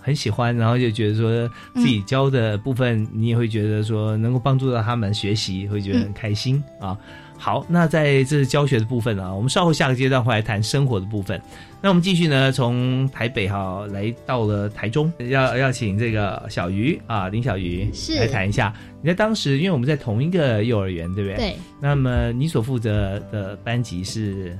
[0.00, 6.96] 很喜欢，然后就觉得说自己教的部分，你也会觉得说能够帮助到他们学习，会觉得很开心、啊。
[7.42, 11.42] 好，那在这是教学的部分啊，我们稍后下个阶段会来谈生活的部分。
[11.80, 18.72] 那我们继续呢，从台北哈、来到了台中，要要请这个小鱼啊，林小鱼是来谈一下。
[19.00, 21.36] 你在当时，因为我们在同一个幼儿园，对不对？
[21.36, 21.56] 对。
[21.80, 24.56] 那么你所负责的班级是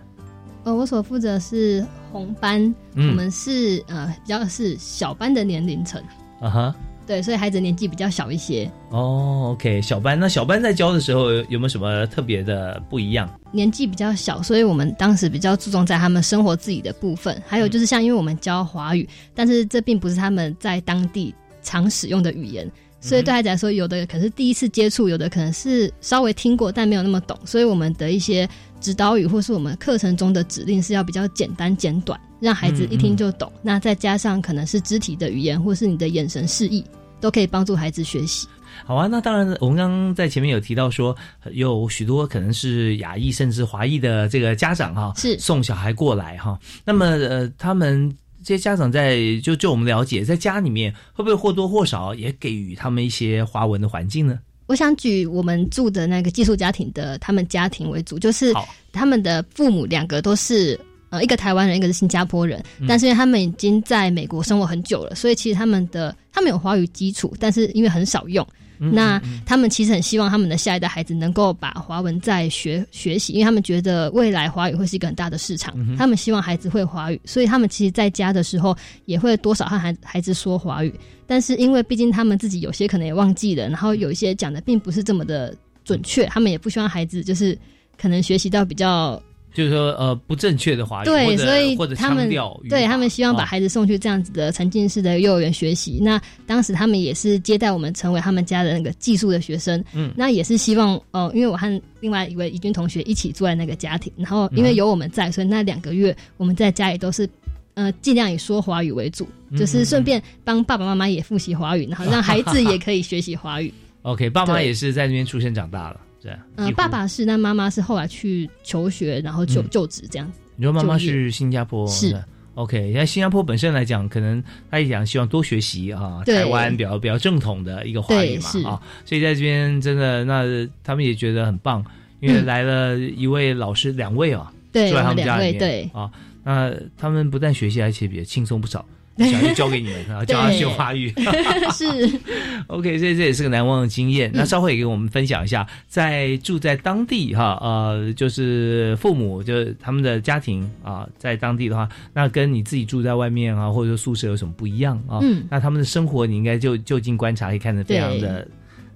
[0.65, 2.63] 呃，我所负责是红班，
[2.97, 6.03] 嗯我们是呃比较是小班的年龄层，
[6.41, 6.77] 啊哈。
[7.13, 13.29] 对，所以孩子年纪比较小一些，哦，OK，小班那小班在教的时候有有没有什么特别的不一样？
[13.53, 22.67] 年纪比较小，所以我们当时比较注重在他们生活自己的部分，还有就是像因为我们教华语，但是这并不是他们在当地常使用的语言。
[22.99, 27.37] 所以对孩子来说，有的可能是第一次接触，有的可能是稍微听过但没有那么懂。
[27.45, 28.49] 所以我们的一些
[28.81, 33.53] 指导语或是我们课程中的指令是要比较简单简短，让孩子一听就懂。
[33.61, 36.85] 那再加上可能是肢体的语言或是你的眼神示意，
[37.23, 38.47] 都可以帮助孩子学习。
[38.85, 46.59] 好啊，那当然，我们刚刚在前面有提到说，呃有许多可能是亚裔甚至华裔的这个家长哈，是送小孩过来哈。
[46.85, 48.11] 那么呃，他们
[48.43, 54.41] 这些家长在就就我们了解，在家里面会不会或多或少也给予他们一些华文的环境呢？
[54.67, 58.53] 我想举我们住的那个寄宿家庭的他们家庭为主，就是
[58.91, 60.81] 他们的父母两个都是
[61.13, 68.45] 呃一个台湾人，一个是新加坡人，嗯但是因为他们已经在美国生活很久了，所以其实他们的他们有华语基础，但是因为很少用。
[68.85, 80.93] 嗯那嗯他们其实很希望他们的下一代孩子能够把华文再学学习，因为他们觉得未来华语会是一个很大的市场，嗯他们希望孩子会华语，所以他们其实在家的时候也会多少和孩孩子说华语。
[81.29, 87.57] 但是因为毕竟他们自己有些可能也忘记了，然后有一些讲的并不是这么的准确，他们也不希望孩子就是
[87.97, 89.23] 可能学习到比较
[89.55, 92.29] 就是说呃不正确的华语，对，所以或者他们
[92.69, 95.99] 对他们希望把哦孩子送去这样子的沉浸式的幼儿园学习。
[96.01, 107.29] 那当时他们也是接待我们成为他们家的那个寄宿的学生，嗯那也是希望呃，因为我和另外一位怡君同学一起住在那个家庭，然后因为嗯有我们在，所以那两个月我们在家里都是。
[107.75, 113.73] 呃，尽量以说华语为主，嗯就是顺便帮爸爸妈妈也复习华语，然后让孩子也可以学习华语。
[114.03, 116.39] OK，爸妈对也是在那边出生长大了，这样。
[116.57, 119.69] 呃几，乎爸爸是，但妈妈是后来去求学，然后就、嗯。
[119.71, 120.31] 就职这样。
[120.31, 120.39] 子。
[120.57, 122.13] 你说妈妈是新加坡是。
[122.13, 130.45] 的 OK，那新加坡本身来讲，可能他也讲希望多学习啊，台湾比较比较正统的一个华语嘛啊，所以在这边真的那
[130.85, 131.83] 他们也觉得很棒，
[132.21, 136.11] 因为嗯来了一位老师，两位啊，对住在他们两家里面啊，
[136.45, 138.85] 那他们不但学习，而且比较轻松不少。
[139.19, 141.13] 小孩就交给你们啊， 教他学华语。
[141.73, 141.85] 是
[142.69, 144.31] OK，所以这也是个难忘的经验。
[144.33, 155.19] 那稍后也给我们分享一下，在住在当地哈，呃，就是父母就是他们的家庭啊，在当地的话，那跟你自己住在外面啊，或者说宿舍有什么不一样啊？
[155.23, 158.47] 嗯那他们的生活你应该就就近观察，可以看得非常的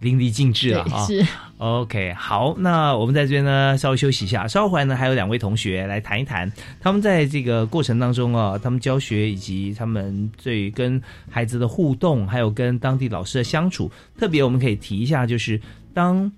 [0.01, 1.05] 淋漓尽致了啊。
[1.07, 1.25] 是
[1.59, 15.61] OK，好，那我们在这边呢稍微休息一下，稍后回来呢还有两位同学来谈一谈他们在这个过程当中啊，他们教学以及他们对跟孩子的互动，还有跟当地老师的相处，特别我们可以提一下，就是
[15.93, 16.31] 当。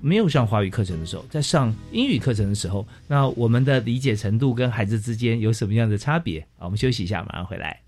[0.00, 6.40] 没有上华语课程的时候，在上英语课程的时候，那我们的理解程度跟孩子之间有什么样的差别？
[6.58, 7.80] 啊，我们休息一下，马上回来。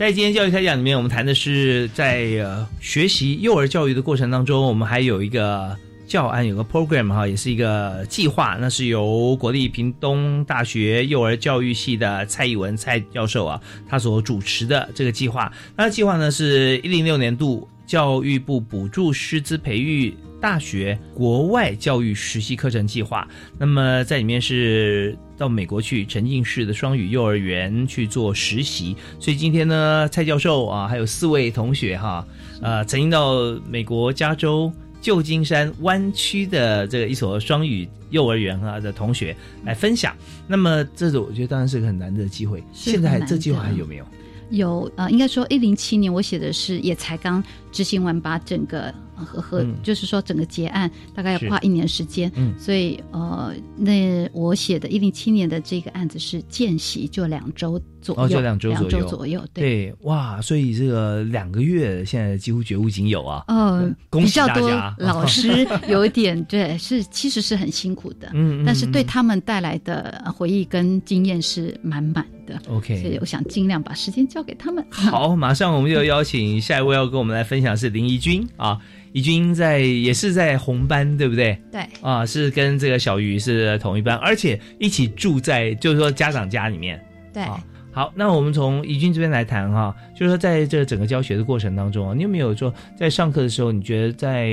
[0.00, 5.76] 在今天教育开讲里面，我们谈的是在学习幼儿教育的过程当中，我们还有一个
[6.06, 15.52] 教案，有个 program 哈，也是一个计划，那是由国立屏东大学幼儿教育系的蔡义文蔡教授啊，他所主持的这个计划。
[15.76, 23.28] 那计划呢是一零六年度教育部补助师资培育大学国外教育实习课程计划。
[23.58, 28.94] 那么在里面是到美国去沉浸式的双语幼儿园去做实习。
[29.18, 32.22] 所以今天呢，蔡教授啊，还有四位同学哈，
[32.60, 33.32] 呃，曾经到
[33.66, 34.70] 美国加州。
[35.02, 39.34] 旧金山湾区的这个一所双语幼儿园啊的同学
[39.64, 40.14] 来分享，
[40.46, 42.62] 那么这个我觉得当然是个很难得的机会。
[42.74, 44.04] 现在这计划还有没有？
[44.50, 47.42] 有呃，应该说一零七年我写的是也才刚
[47.72, 59.62] 执行完，把整个呃和和、嗯就是说整个结案大概要是花一年时间，嗯所以呃，那我写的一零七年的这个案子是见习，就两周左右，哦，就两周左右，左右，对。
[59.90, 63.44] 对，哇，所以这个两个月现在几乎绝无仅有啊。
[63.48, 72.58] 呃，恭喜比较多老师有一点对， 是其实是很辛苦的，嗯嗯但是对嗯他们带来的回忆跟经验是满满的。
[72.68, 74.84] OK 所以我想尽量把时间交给他们。
[74.90, 78.78] 好，马上我们就邀请下一位要跟我们来分享是林怡君啊，
[79.12, 81.58] 怡君在也是在红班，对不对？
[81.70, 87.00] 对啊，是跟这个小鱼是同一班，而且一起住在就是说家长家里面。
[87.32, 87.44] 对，
[87.92, 94.50] 好，那我们从怡君这边来谈哈，就是说在这整个教学的过程当中啊，你有没有说在上课的时候，你觉得在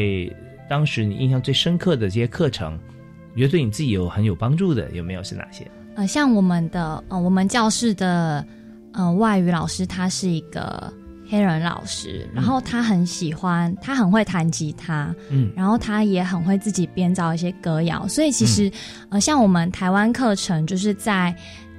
[0.70, 2.78] 当时你印象最深刻的这些课程，
[3.34, 5.66] 你觉得对你自己有很有帮助的，有没有是哪些？
[5.96, 8.46] 呃，像我们的呃，我们教室的
[8.94, 10.94] 呃外语老师，他是一个
[11.30, 15.52] 黑人老师，然后他很喜欢，他很会弹吉他，嗯。
[15.56, 18.72] 然后他也很会自己编造一些歌谣，所以其实、
[19.10, 21.36] 呃，像我们台湾课程就是在。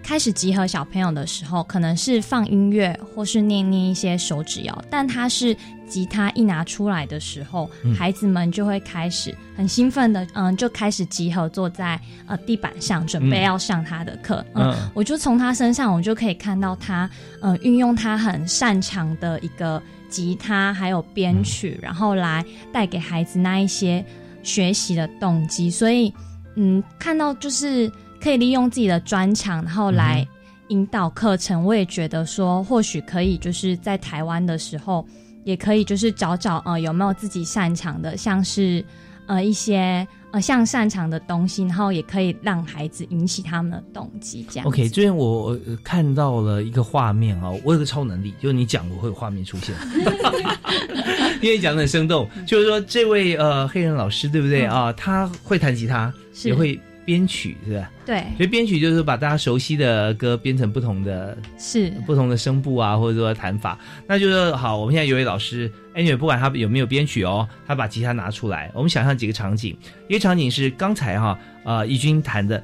[0.08, 5.54] 开始集合小朋友的时候，可能是放音乐或是念念一些手指谣，但他是
[5.86, 14.42] 吉他一拿出来的时候，嗯孩子们就会开始很兴奋的，嗯，就开始集合坐在呃地板上，准备嗯要上他的课。
[14.54, 17.08] 嗯，嗯我就从他身上，我就可以看到他，
[17.42, 22.42] 嗯、运用他很擅长的一个吉他还有编曲，然后来
[22.72, 24.02] 带给孩子那一些
[24.42, 25.70] 学习的动机。
[25.70, 26.10] 所以，
[26.56, 27.92] 嗯，看到就是
[28.28, 30.28] 可以利用自己的专长，然后来
[30.68, 31.64] 引导课程。
[31.64, 35.02] 我也觉得说，或许可以就是在台湾的时候，
[35.44, 38.84] 也可以就是找找呃有没有自己擅长的，像是
[39.28, 44.66] 呃一些呃像擅长的东西，然后也可以让孩子引起他们的动机，这样。
[44.68, 49.74] OK，最近我呃看到了一个画面啊，我有个超能力，就是你讲我会有画面出现，
[51.40, 54.92] 因为你讲的很生动，就是说这位呃黑人老师对不对啊？
[54.92, 56.12] 他会弹吉他，
[56.44, 57.90] 也会编曲，是吧？
[58.04, 63.78] 对所以编曲就是把大家熟悉的歌编成不同的是不同的声部啊，或者说弹法。
[64.06, 69.74] 那就是好，我们现在有位老师，anyway，不管他有没有编曲哦，他把吉他拿出来，我们想象几个场景，
[70.06, 72.62] 一个场景是刚才哈呃义军弹的。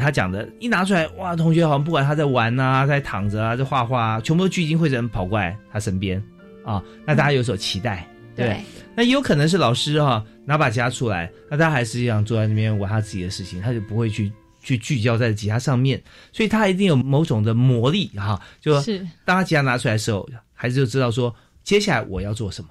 [0.00, 1.36] 他讲的，一拿出来，哇！
[1.36, 6.20] 同学好像不管他在玩啊，在躺着啊，在画画啊，全部都聚精会神跑过来他身边
[6.64, 8.04] 啊，那大家有所期待，
[8.36, 8.60] 对。
[8.94, 14.32] 那也有可能是老师哈、拿把吉他出来，那他还是一样坐在那边玩他自己的事情，他就不会去
[14.62, 18.98] 去聚焦在吉他上面，所以他一定有某种的魔力哈、就是。
[19.24, 22.70] 当他吉他拿出来的时候，孩子就知道说接下来我要做什么，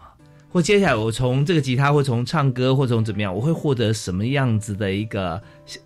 [0.50, 5.42] 或或接下来我从这个吉他，或从唱歌，或从怎么样，我会获得什么样子的一个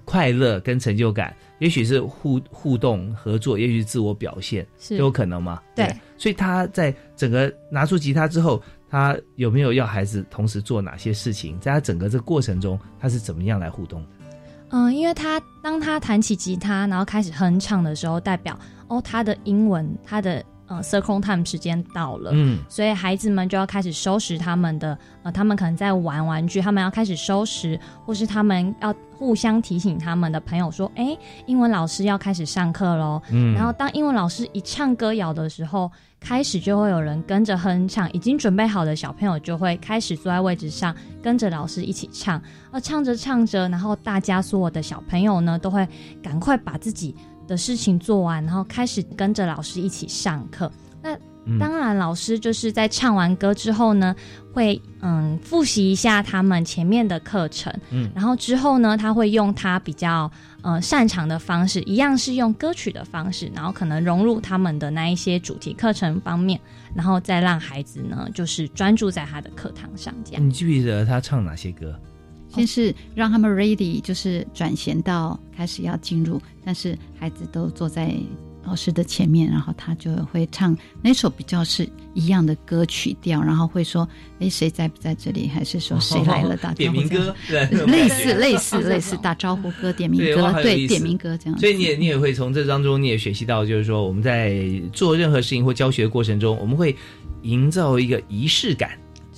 [0.05, 1.35] 快乐跟成就感？
[1.57, 4.95] 也许是互互动合作，也许是自我表现，是。
[4.95, 5.59] 都有可能嘛？
[5.75, 5.87] 对。
[5.87, 11.59] 不所以他在整个拿出吉他之后，他有没有要孩子同时做哪些事情？
[11.59, 14.07] 在他整个这个过程中，他是怎么样来互动的？
[14.71, 31.17] 嗯，因为他当他弹起吉他，然后开始哼唱的时候，代表哦，他的英文，他的呃 circle time 时间到了，嗯所以孩子们就要开始收拾他们的呃，他们可能在玩玩具，他们要开始收拾，或是他们要互相提醒他们的朋友说，哎，
[31.47, 33.19] 英文老师要开始上课喽。
[33.31, 42.41] 嗯然后当英文老师一唱歌谣的时候，开始就会有人跟着哼唱，已经准备好的小朋友就会开始坐在位置上，跟着老师一起唱。
[42.71, 45.87] 而唱着唱着，然后大家所有的小朋友呢，都会
[46.21, 47.15] 赶快把自己
[47.47, 50.71] 的事情做完，然后开始跟着老师一起上课。
[51.01, 54.13] 那嗯当然，老师就是在唱完歌之后呢，
[54.53, 60.29] 会嗯复习一下他们前面的课程，嗯然后之后呢，他会用他比较
[60.61, 66.59] 呃擅长的方式，一样是用歌曲的方式，然后可能融入他们的那一些主题课程方面，
[66.93, 70.45] 然后再让孩子呢就是专注在他的课堂上这样。
[70.45, 71.99] 你记不记得他唱哪些歌？
[72.49, 78.11] 先是让他们 ready，就是转弦到开始要进入，但是孩子都坐在
[78.63, 84.07] 老师的前面，然后他就会唱那首比较是一样的歌曲调，然后会说，
[84.39, 85.47] 哎，谁在不在这里？
[85.47, 86.55] 还是说谁来了？
[86.57, 91.57] 打招呼点名歌对类似类似类似打招呼歌、点名歌，对，点名歌这样。
[91.59, 94.61] 所以你也你也会从这当中，你也学习到，就是说我们在
[94.93, 96.95] 做任何事情或教学的过程中，我们会
[97.43, 98.91] 营造一个仪式感。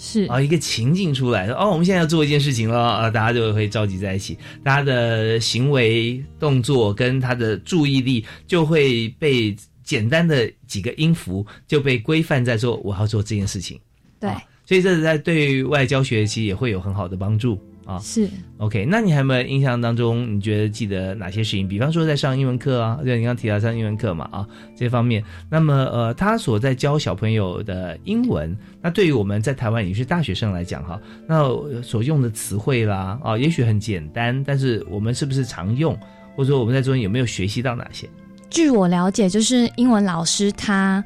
[0.04, 0.24] 是。
[0.24, 13.80] 啊，一个情境出来，说哦，我们现在要做一件事情了啊，大家就会召集在一起，大家的行为动作跟他的注意力就会被简单的几个音符就被规范在说我要做这件事情，
[14.20, 14.32] 对，
[14.66, 18.00] 所以这是在对外教学其实也会有很好的帮助啊。
[18.00, 21.68] 是 OK，那你还有没有印象当中，你觉得记得哪些事情？
[21.68, 25.24] 比方说在上英文课啊，对，你刚刚提到上英文课嘛啊，这方面。
[25.50, 35.98] 那么呃，他所在教小朋友的英文，那对于我们在台湾也是大学生来讲哈，那所用的词汇啦啊，也许很简单，但是我们是不是常用，
[36.36, 38.08] 或者说我们在中间有没有学习到哪些？
[38.50, 41.02] 据我了解，就是英文老师他，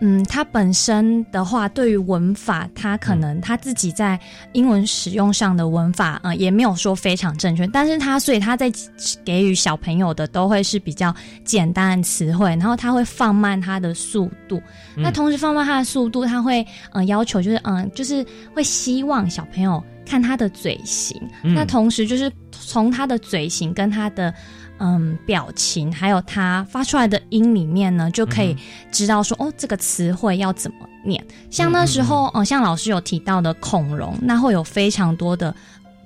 [0.00, 4.18] 嗯，他本身的话，对于文法，他可能他自己在
[4.52, 8.72] 英文使用上的文法，呃，也没有说非常正确，但是他所以他在
[9.24, 14.62] 给予小朋友的都会是比较简单的词汇，然后他会放慢他的速度，
[14.96, 15.02] 嗯。
[15.02, 18.24] 那同时放慢他的速度，他会嗯、呃要求就是嗯、就是
[18.54, 21.54] 会希望小朋友看他的嘴型，嗯。
[21.54, 24.32] 那同时就是从他的嘴型跟他的
[24.78, 28.56] 嗯表情，还有他发出来的音里面呢，就可以
[28.90, 31.24] 知道说、哦，这个词汇要怎么念。
[31.50, 35.54] 像那时候，呃，像老师有提到的恐龙，那会有非常多的。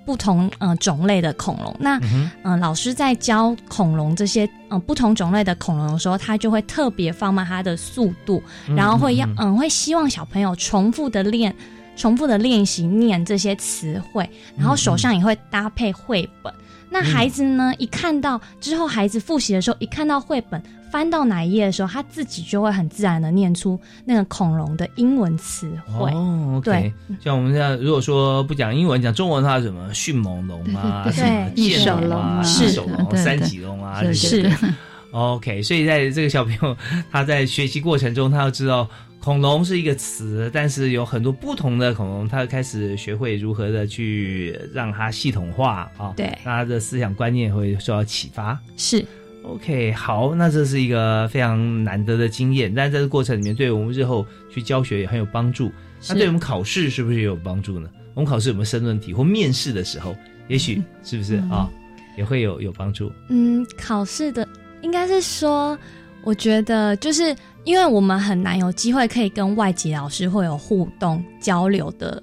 [0.05, 11.55] 不同呃种类的恐龙，那嗯、呃老师在教恐龙这些呃不同种类的恐龙的时候，他就会特别放慢它的速度，嗯然后会要嗯嗯会希望小朋友重复的练，
[11.95, 16.53] 重复的练习念这些词汇，然后手上也会搭配绘本。
[16.93, 26.11] 那孩子呢，一看到之后，孩子复习的时候，一看到绘本翻到哪一页的时候，他自己就会很自然的念出那个恐龙的英文词汇。
[26.13, 26.93] 哦对，
[27.25, 29.93] 像我们现在，如果说不讲英文，讲中文的话，什么？
[29.95, 32.65] 迅猛龙啊，什么对剑龙啊，是。
[32.67, 34.75] 异手龙、对对三脊龙啊，这些是。
[35.13, 36.77] OK，所以在这个小朋友
[37.11, 38.89] 他在学习过程中，他要知道
[39.23, 48.59] 恐龙是一个词，但是有很多不同的恐龙，它开始学会如何的去让它系统化啊，对让他的思想观念会受到启发。
[48.77, 49.05] 是
[49.45, 55.71] OK，好，那这是一个非常难得的经验，但在这个过程里面，对我们日后去教学也很有帮助。
[56.09, 57.89] 那对我们考试是不是也有帮助呢？
[58.15, 60.17] 我们考试有没有申论题或面试的时候，
[60.49, 61.71] 也许是不是啊、
[62.19, 63.13] 也会有有帮助？
[63.29, 64.47] 嗯，考试的
[64.81, 65.79] 应该是说，
[66.25, 67.35] 我觉得就是
[67.65, 72.23] 因为我们很难有机会可以跟外籍老师会有互动交流的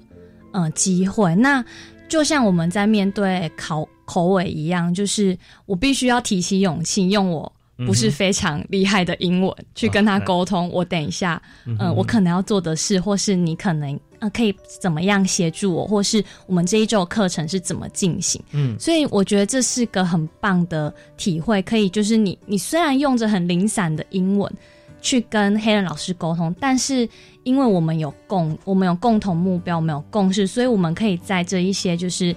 [0.52, 1.34] 呃机会。
[1.34, 1.64] 那
[2.08, 5.36] 就像我们在面对考口尾一样，就是
[5.66, 7.50] 我必须要提起勇气，用我
[7.86, 10.68] 不是非常厉害的英文、去跟他沟通。
[10.70, 18.42] 我等一下，嗯、我可能要做的事，或是你可能呃可以怎么样协助我，或是我们这一周课程是怎么进行。
[18.50, 24.52] 嗯所以我觉得这是个很棒的体会，可以就是你你虽然用着很零散的英文
[25.00, 27.08] 去跟黑人老师沟通，但是
[27.42, 32.34] 因为我们有共我们有共同目标，我们有共识，所以我们可以在这一些就是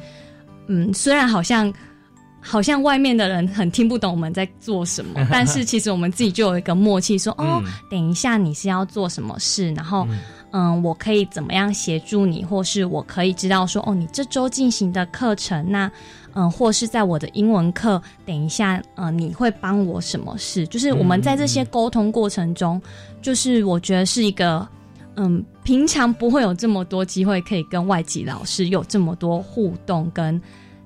[0.68, 1.74] 嗯，虽然好像。
[2.46, 10.06] 好像外面的人很听不懂我们在做什么， 但是其实我们自己就有一个默契说，哦，嗯等一下你是要做什么事，然后，
[10.52, 15.90] 嗯，我可以怎么样协助你，或是我可以知道说，哦，你这周进行的课程，那
[16.34, 20.66] 嗯，或是在我的英文课，等一下，呃，你会帮我什么事？
[20.68, 22.82] 就是我们在这些沟通过程中，
[23.22, 24.68] 就是我觉得是一个，
[25.16, 30.42] 嗯，平常不会有这么多机会可以跟外籍老师有这么多互动跟。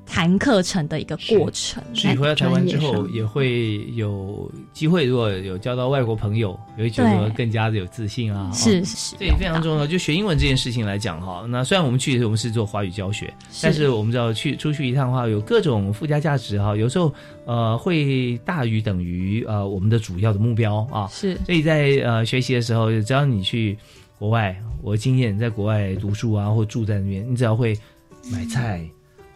[0.07, 8.49] 谈课程的一个过程，所以回到台湾之后，也会有机会，如果有交到外国朋友，也会觉得更加的有自信啊。
[8.53, 9.85] 是是，这也非常重要。
[9.85, 13.31] 就学英文这件事情来讲哈，那虽然我们去我们是做华语教学，
[13.61, 16.75] 但是我们知道去出去一趟的话，有各种附加价值哈。
[16.75, 17.13] 有时候
[17.45, 21.07] 呃会大于等于呃我们的主要的目标啊。
[21.11, 23.77] 是，所以在呃学习的时候，只要你去
[24.17, 27.77] 国外，我经验在国外读书啊，或住在那边，你只要会
[28.31, 28.87] 买菜。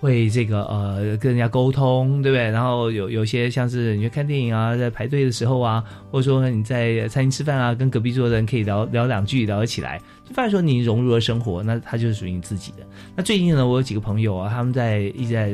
[0.01, 2.49] 会这个呃跟人家沟通，对不对？
[2.49, 12.77] 然后有有些像是你去看电影啊，在排队的时候啊，或者说你在餐厅吃饭啊，跟隔壁桌的人可以聊聊两句，聊得起来，就发现说你融入了生活，那它就是属于你自己的。
[13.15, 15.53] 那最近呢，我有几个朋友啊，他们在一直在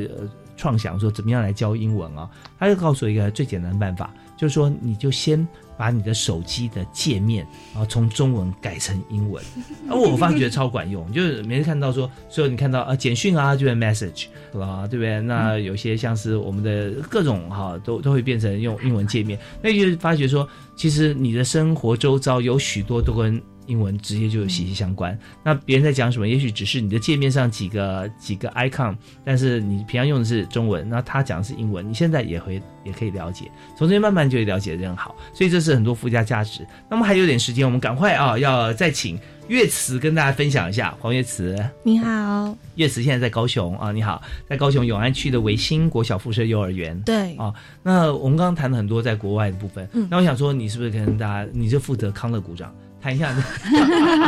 [0.56, 5.46] 创想说怎么样来教英文啊，他就告诉我一个最简单的办法，就是说你就先。
[5.78, 9.44] 把你的手机的界面，然后从中文改成英文，
[9.90, 14.26] 而 我发觉超管用，就是每次看到说，所以你看到啊简讯啊，就是 message
[14.60, 15.22] 啊，对不对？
[15.22, 23.42] 那有些像是我们的各种哈，都都会变成用英文界面，那就发觉说，其实你的生活周遭有许多都跟。
[23.68, 25.18] 英文直接就有息息相关。
[25.44, 35.16] 那别人在讲什么，也许只是你的界面上几个几个 icon，但是你平常用的是中文，那他讲的是英文，你现在也会也可以了解，从这边慢慢就会了解的更好。
[35.34, 36.66] 所以这是很多附加价值。
[36.90, 40.96] 那么还有点时间，我们赶快啊，要再请岳慈跟大家分享一下。
[41.00, 42.56] 黄岳慈，你好。
[42.76, 47.00] 岳慈现在在高雄啊，你好，在高雄永安区的维新国小附设幼儿园。
[47.02, 47.54] 对啊，
[47.84, 52.74] 那我们刚刚谈了很多在国外的部分，嗯，那我想说，你是不是跟大家，你就负责康乐鼓掌？
[53.08, 53.34] 谈一下，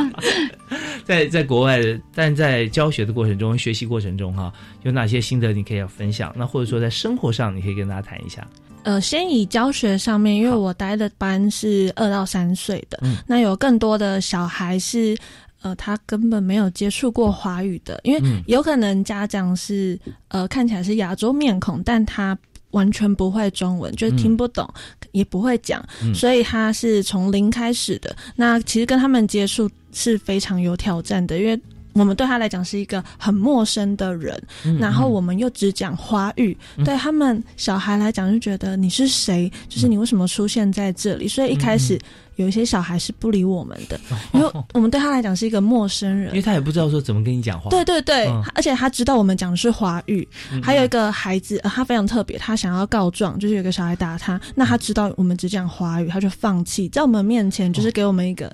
[1.04, 1.82] 在在国外，
[2.16, 4.54] 但在教学的过程中、学习过程中，哈，
[4.84, 6.34] 有哪些心得你可以要分享？
[6.38, 8.48] 那或者说在生活上，你可以跟大家谈一下。
[8.84, 15.18] 呃，先以教学上面，因为我待的班是二到三岁的，那有更多的小孩是，
[15.62, 20.00] 呃，他根本没有接触过华语的，因为有可能家长是，
[20.30, 22.38] 呃，看起来是亚洲面孔，但他。
[22.72, 24.68] 完全不会中文，就是听不懂，
[25.12, 28.16] 也不会讲，所以他是从零开始的。
[28.36, 31.60] 那其实跟他们接触是非常有挑战的，因为
[31.94, 34.42] 我们对他来讲是一个很陌生的人，
[34.80, 36.56] 然后我们又只讲华语，
[36.86, 42.00] 对他们小孩来讲就觉得你是谁，就是你为什么出现在这里，所以一开始。
[42.40, 44.00] 有一些小孩是不理我们的，
[44.34, 47.70] 因为我们对他来讲是一个陌生人，因为他也不知道说怎么跟你讲话。
[47.70, 50.26] 对对对，而且他知道我们讲的是华语。
[50.64, 58.50] 还有一个孩子，他非常特别，他想要告状，就是有个小孩打他，那他知道我们只讲华语，他就放弃，在我们面前就是给我们一个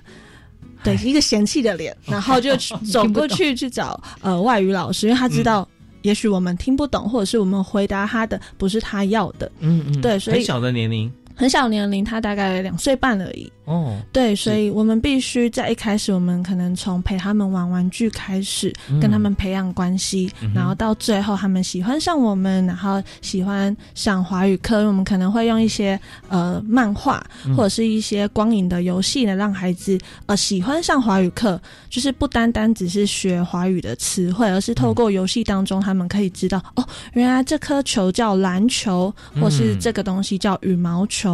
[0.84, 2.56] 对一个嫌弃的脸，然后就
[2.92, 5.68] 走过去去找呃外语老师，因为他知道
[6.02, 9.52] 也许我们听不懂，或者是我们回答他的不是他要的。
[9.60, 11.12] 嗯嗯，对，所以很小的年龄。
[11.36, 13.52] 很小年龄，他大概两岁半而已。
[13.66, 18.72] 哦，对，所以我们必须在一开始，我们可能从陪他们玩玩具开始，
[19.02, 27.26] 跟他们培养关系，然后到最后他们喜欢上我们，然后喜欢上华语课，我们可能会用一些呃漫画
[27.58, 31.60] 或者是一些光影的游戏来让孩子呃喜欢上华语课，
[31.90, 39.12] 就是不单单只是学华语的词汇，而是透过游戏当中，他们可以知道哦，原来这颗球叫篮球，
[39.42, 41.25] 或是这个东西叫羽毛球。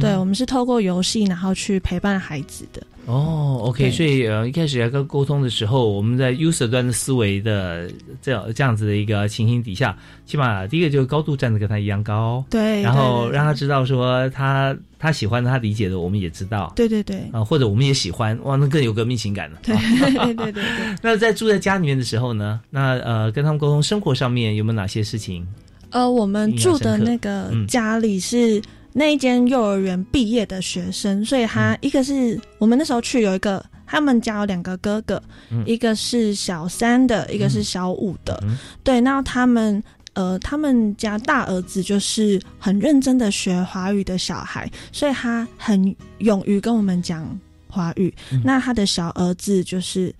[0.00, 1.82] 对，我们是透过游戏，然后去。
[1.82, 7.90] 陪伴孩子的哦，OK，所以呃一开始要跟沟通的时候，我们在 user 端的思维的
[8.22, 20.62] 这样这样子的一个情形底下，起码第一个就是高度站得跟他一样高，对，然后让他知道说他他喜欢他理解的，我们也知道，对对对，啊或者我们也喜欢，哇，那更有革命情感了，对对对 对。
[21.02, 25.44] 那在住在家里面的时候呢，那呃跟他们沟通生活上面有没有哪些事情？
[25.90, 28.62] 呃，我们住的那个家里是。
[28.94, 35.22] 那一间幼儿园毕业的学生，所以他一个是我们那时候去有一个，他们家有两个哥哥，
[35.64, 38.42] 一个是小三的，一个是小五的，
[38.84, 39.82] 对，那他们
[40.12, 47.26] 呃，他们家大儿子就是很认真的学华语的小孩，所以他很勇于跟我们讲
[47.68, 48.12] 华语。
[48.44, 50.14] 那他的小儿子就是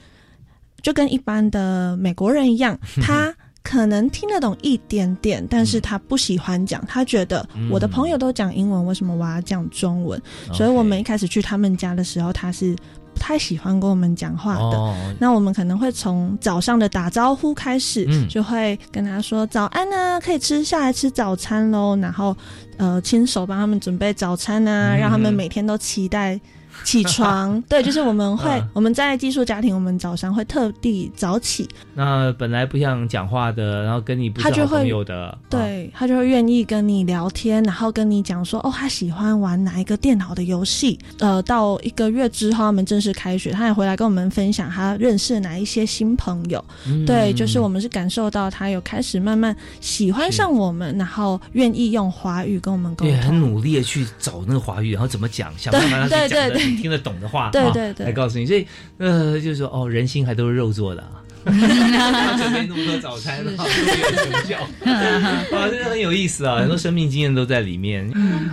[0.81, 3.35] 就跟一般的美国人一样， 他。
[3.63, 10.21] 可能听得懂一点点，但是他不喜欢讲，他觉得我的朋友都讲英文，为什么我要讲中文？
[10.53, 12.75] 所以我们一开始去他们家的时候，他是
[13.15, 14.95] 不太喜欢跟我们讲话的。
[15.19, 21.97] 那我们可能会从早上的打招呼开始，就会跟他说早安呢，可以吃下来吃早餐喽。
[21.97, 22.37] 然后
[22.79, 26.41] 呃，亲手帮他们准备早餐啊，让他们每天都期待。
[26.85, 27.61] 起床。
[27.69, 40.99] 对，就是我们会嗯我们在寄宿家庭，我们早上会特地早起，那本来不想讲话的，然后跟你不就会朋友的，对他就会愿意跟你聊天，然后跟你讲说，哦，他喜欢玩哪一个电脑的游戏。
[41.19, 46.65] 呃，到一个月之后，他们正式开学，他也回来跟我们分享他认识哪一些新朋友。
[46.87, 53.43] 嗯对，就是我们是感受到他有开始慢慢喜欢上我们，然后愿意用华语跟我们沟也很。
[53.43, 58.47] 努力的去找那个华语，然后怎么讲，想办法让自己对对对你听得懂的话，啊对对对来告诉你。
[58.47, 58.67] 所以
[58.99, 61.21] 呃，就是说哦，人心还都是肉做的啊。
[61.45, 64.59] 准备那么多早餐，然后都没有成效，
[65.59, 66.61] 哇，真的很有意思啊！
[66.61, 68.09] 很多生命经验都在里面。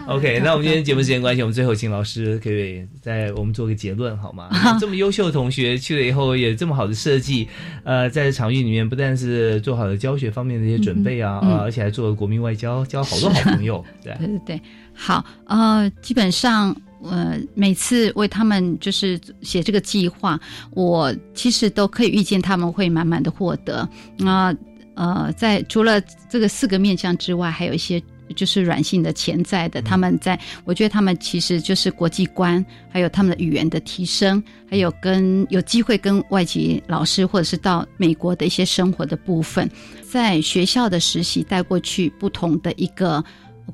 [0.08, 4.50] OK，那我们今天节目时间关系，我们最后请老师可以再我们做个结论好吗？
[4.82, 7.48] 这么优秀的同学去了以后，也这么好的设计，
[7.84, 14.16] 呃，在场域里面不但是做好了教学方面的一些准备啊，啊而且还做了国民外交，交好多好朋友，对。
[14.18, 14.62] 对对对，
[14.96, 20.40] 好，呃，基本上，呃，每次为他们就是写这个计划，
[20.72, 23.88] 我其实都可以预见他们会满满的获得。
[24.18, 24.56] 那、
[24.96, 28.02] 呃，在除了这个四个面向之外，还有一些。
[28.36, 39.68] 就是软性的潜在的，他们在，我觉得他们其实就是国际观，还有他们的语言的提升，还有跟有机会跟外籍老师或者是到美国的一些生活的部分，
[40.08, 43.24] 在学校的实习带过去不同的一个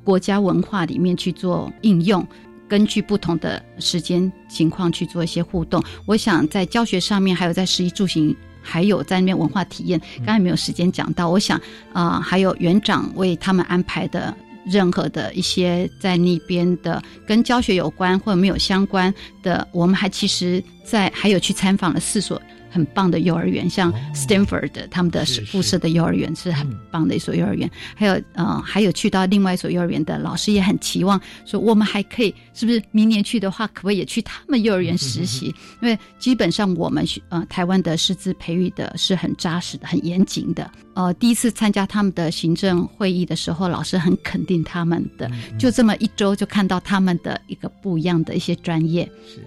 [0.06, 2.26] 国家文化里面去做应用，
[2.68, 5.84] 根据不同的时间情况去做一些互动。
[6.06, 8.36] 我想在教学上面，还有在食衣住行。
[8.68, 11.30] 还有在那边文化体验，刚才没有时间讲到。
[11.30, 11.56] 我想
[11.94, 14.36] 啊、呃还有园长为他们安排的
[14.66, 19.14] 任何的一些在那边的跟教学有关或者没有相关
[19.44, 22.42] 的，我们还其实在还有去参访了四所
[22.76, 35.56] 很棒的幼儿园，像 Stanford 的他们的附设的幼儿园是很棒的一所幼儿园，还有呃还有去到另外一所幼儿园的老师也很期望说我们还可以是不是明年去的话，可不可以也去他们幼儿园实习？
[35.82, 40.70] 因为基本上我们学呃台湾的师资培育的是很扎实的、很严谨的。
[40.96, 49.10] 呃，第一次参加他们的行政会议的时候，老师很肯定他们的，就这么一周就看到他们的一个不一样的一些专业。
[49.26, 49.40] 是。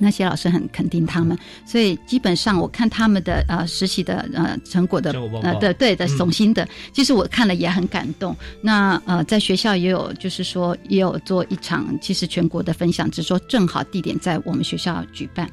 [0.00, 6.16] 那些老师很肯定他们，所以基本上我看他们的呃实习的呃成果的呃对对的嗯。
[6.16, 8.34] 总心的，其实我看了也很感动。
[8.62, 15.48] 那呃在学校也有就是说也有做一场其实全国的分享，只是说正好地点在我们学校举办，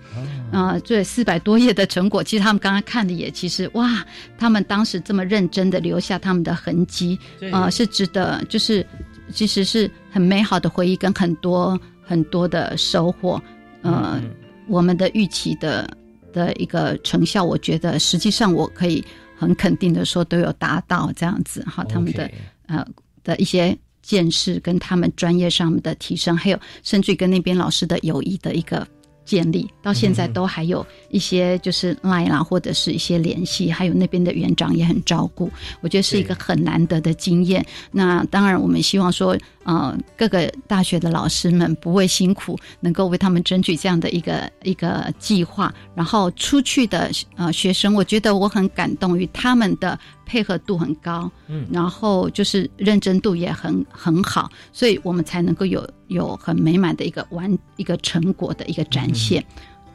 [0.52, 0.80] 啊。
[0.84, 4.06] 这四百多页的成果，其实他们刚刚看的也其实哇，
[4.38, 7.52] 他们当时这么认真的留下他们的痕迹，对。
[7.52, 8.86] 呃是值得就是
[9.32, 13.42] 其实是很美好的回忆跟很多很多的收获。
[13.88, 14.22] 呃，
[14.68, 15.90] 我们的预期的
[16.34, 19.04] 的一个成效，我觉得实际上我可以
[19.38, 22.30] 很肯定的说都有达到这样子哈，他们的
[22.68, 22.86] 呃
[23.24, 28.88] 的一些见识跟他们专业上面的提升，还有甚至于跟那边老师的友谊的一个。
[29.28, 35.52] 建立到现在都还有一些就是 line 啦，或者是一些联系，还有那边的园长也很照顾，
[35.82, 37.64] 我觉得是一个很难得的经验。
[37.92, 45.74] 那当然，我们希望说，呃，各个大学的老师们不畏辛苦，能够为他们争取这样的一个一个计划。
[45.94, 59.44] 然后出去的呃学生，我觉得我很感动于他们的配合度很高，嗯然后就是认真度也很很好，所以我们才能够有有很美满的一个完一个成果的一个展现。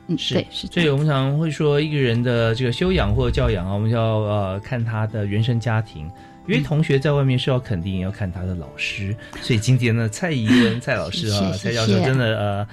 [0.08, 0.88] 嗯，是对，是所以。
[0.88, 6.10] 我们常会说，一个人的这个修养或者教养啊，我们要呃看他的原生家庭。
[6.48, 9.14] 因为同学在外面是要肯定，也要看他的老师。
[9.40, 12.66] 所以今天呢，蔡怡文蔡老师啊， 蔡教授真的呃，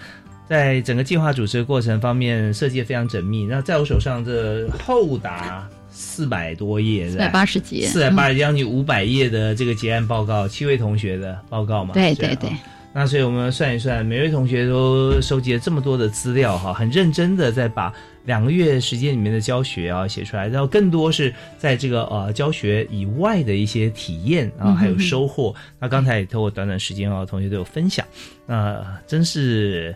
[0.49, 3.45] 在整个计划主持的过程方面设计的非常缜密。
[3.45, 11.93] 那在我手上这厚达四百多页，480几页四百八十将近五百页的这个结案报告，七位同学的报告嘛。
[11.93, 12.49] 对对对。
[12.93, 17.93] 那所以我们算一算，每位同学都收集了这么多的资料哈，很认真的在把
[18.25, 25.53] 两个月时间里面的教学啊写出来，然后更多是在这个呃教学以外的一些体验啊，还有收获。
[25.79, 28.05] 那刚才也透过短短时间啊，同学都有分享，
[28.45, 29.95] 那真是。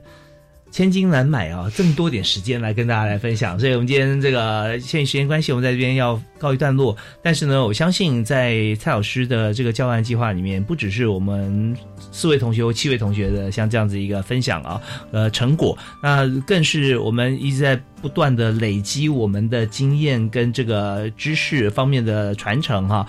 [0.73, 6.97] 千金难买啊，这么多点时间来跟大家来分享，所以我们今天这个限于时间关系，我们在这边要告一段落。
[7.21, 11.77] 但是呢，我相信在蔡老师的这个教案计划里面，不只是我们
[12.11, 23.07] 四位同学或七位同学的像这样子一个分享啊，呃成果，那更是我们一直在不断的累积我们的经验跟这个知识方面的传承哈、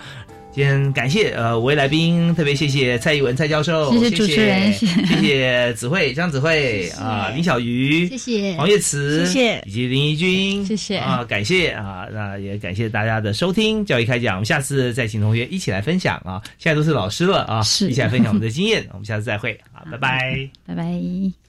[0.55, 5.05] 今天感谢呃五位来宾，特别谢谢蔡逸文蔡教授，谢谢主持人谢谢。
[5.05, 8.53] 谢谢子慧张子慧啊、林小鱼，谢谢。
[8.55, 9.63] 黄月慈，谢谢。
[9.65, 10.95] 以及林怡君，谢谢。
[10.95, 17.89] 啊，感谢啊，那也感谢大家的收听，教育开讲，我们下次再请同学一起来分享啊，现在都是老师了啊，是。
[17.89, 20.49] 一起来分享我们的经验，我们下次再会啊，拜拜。
[20.65, 21.44] 拜拜。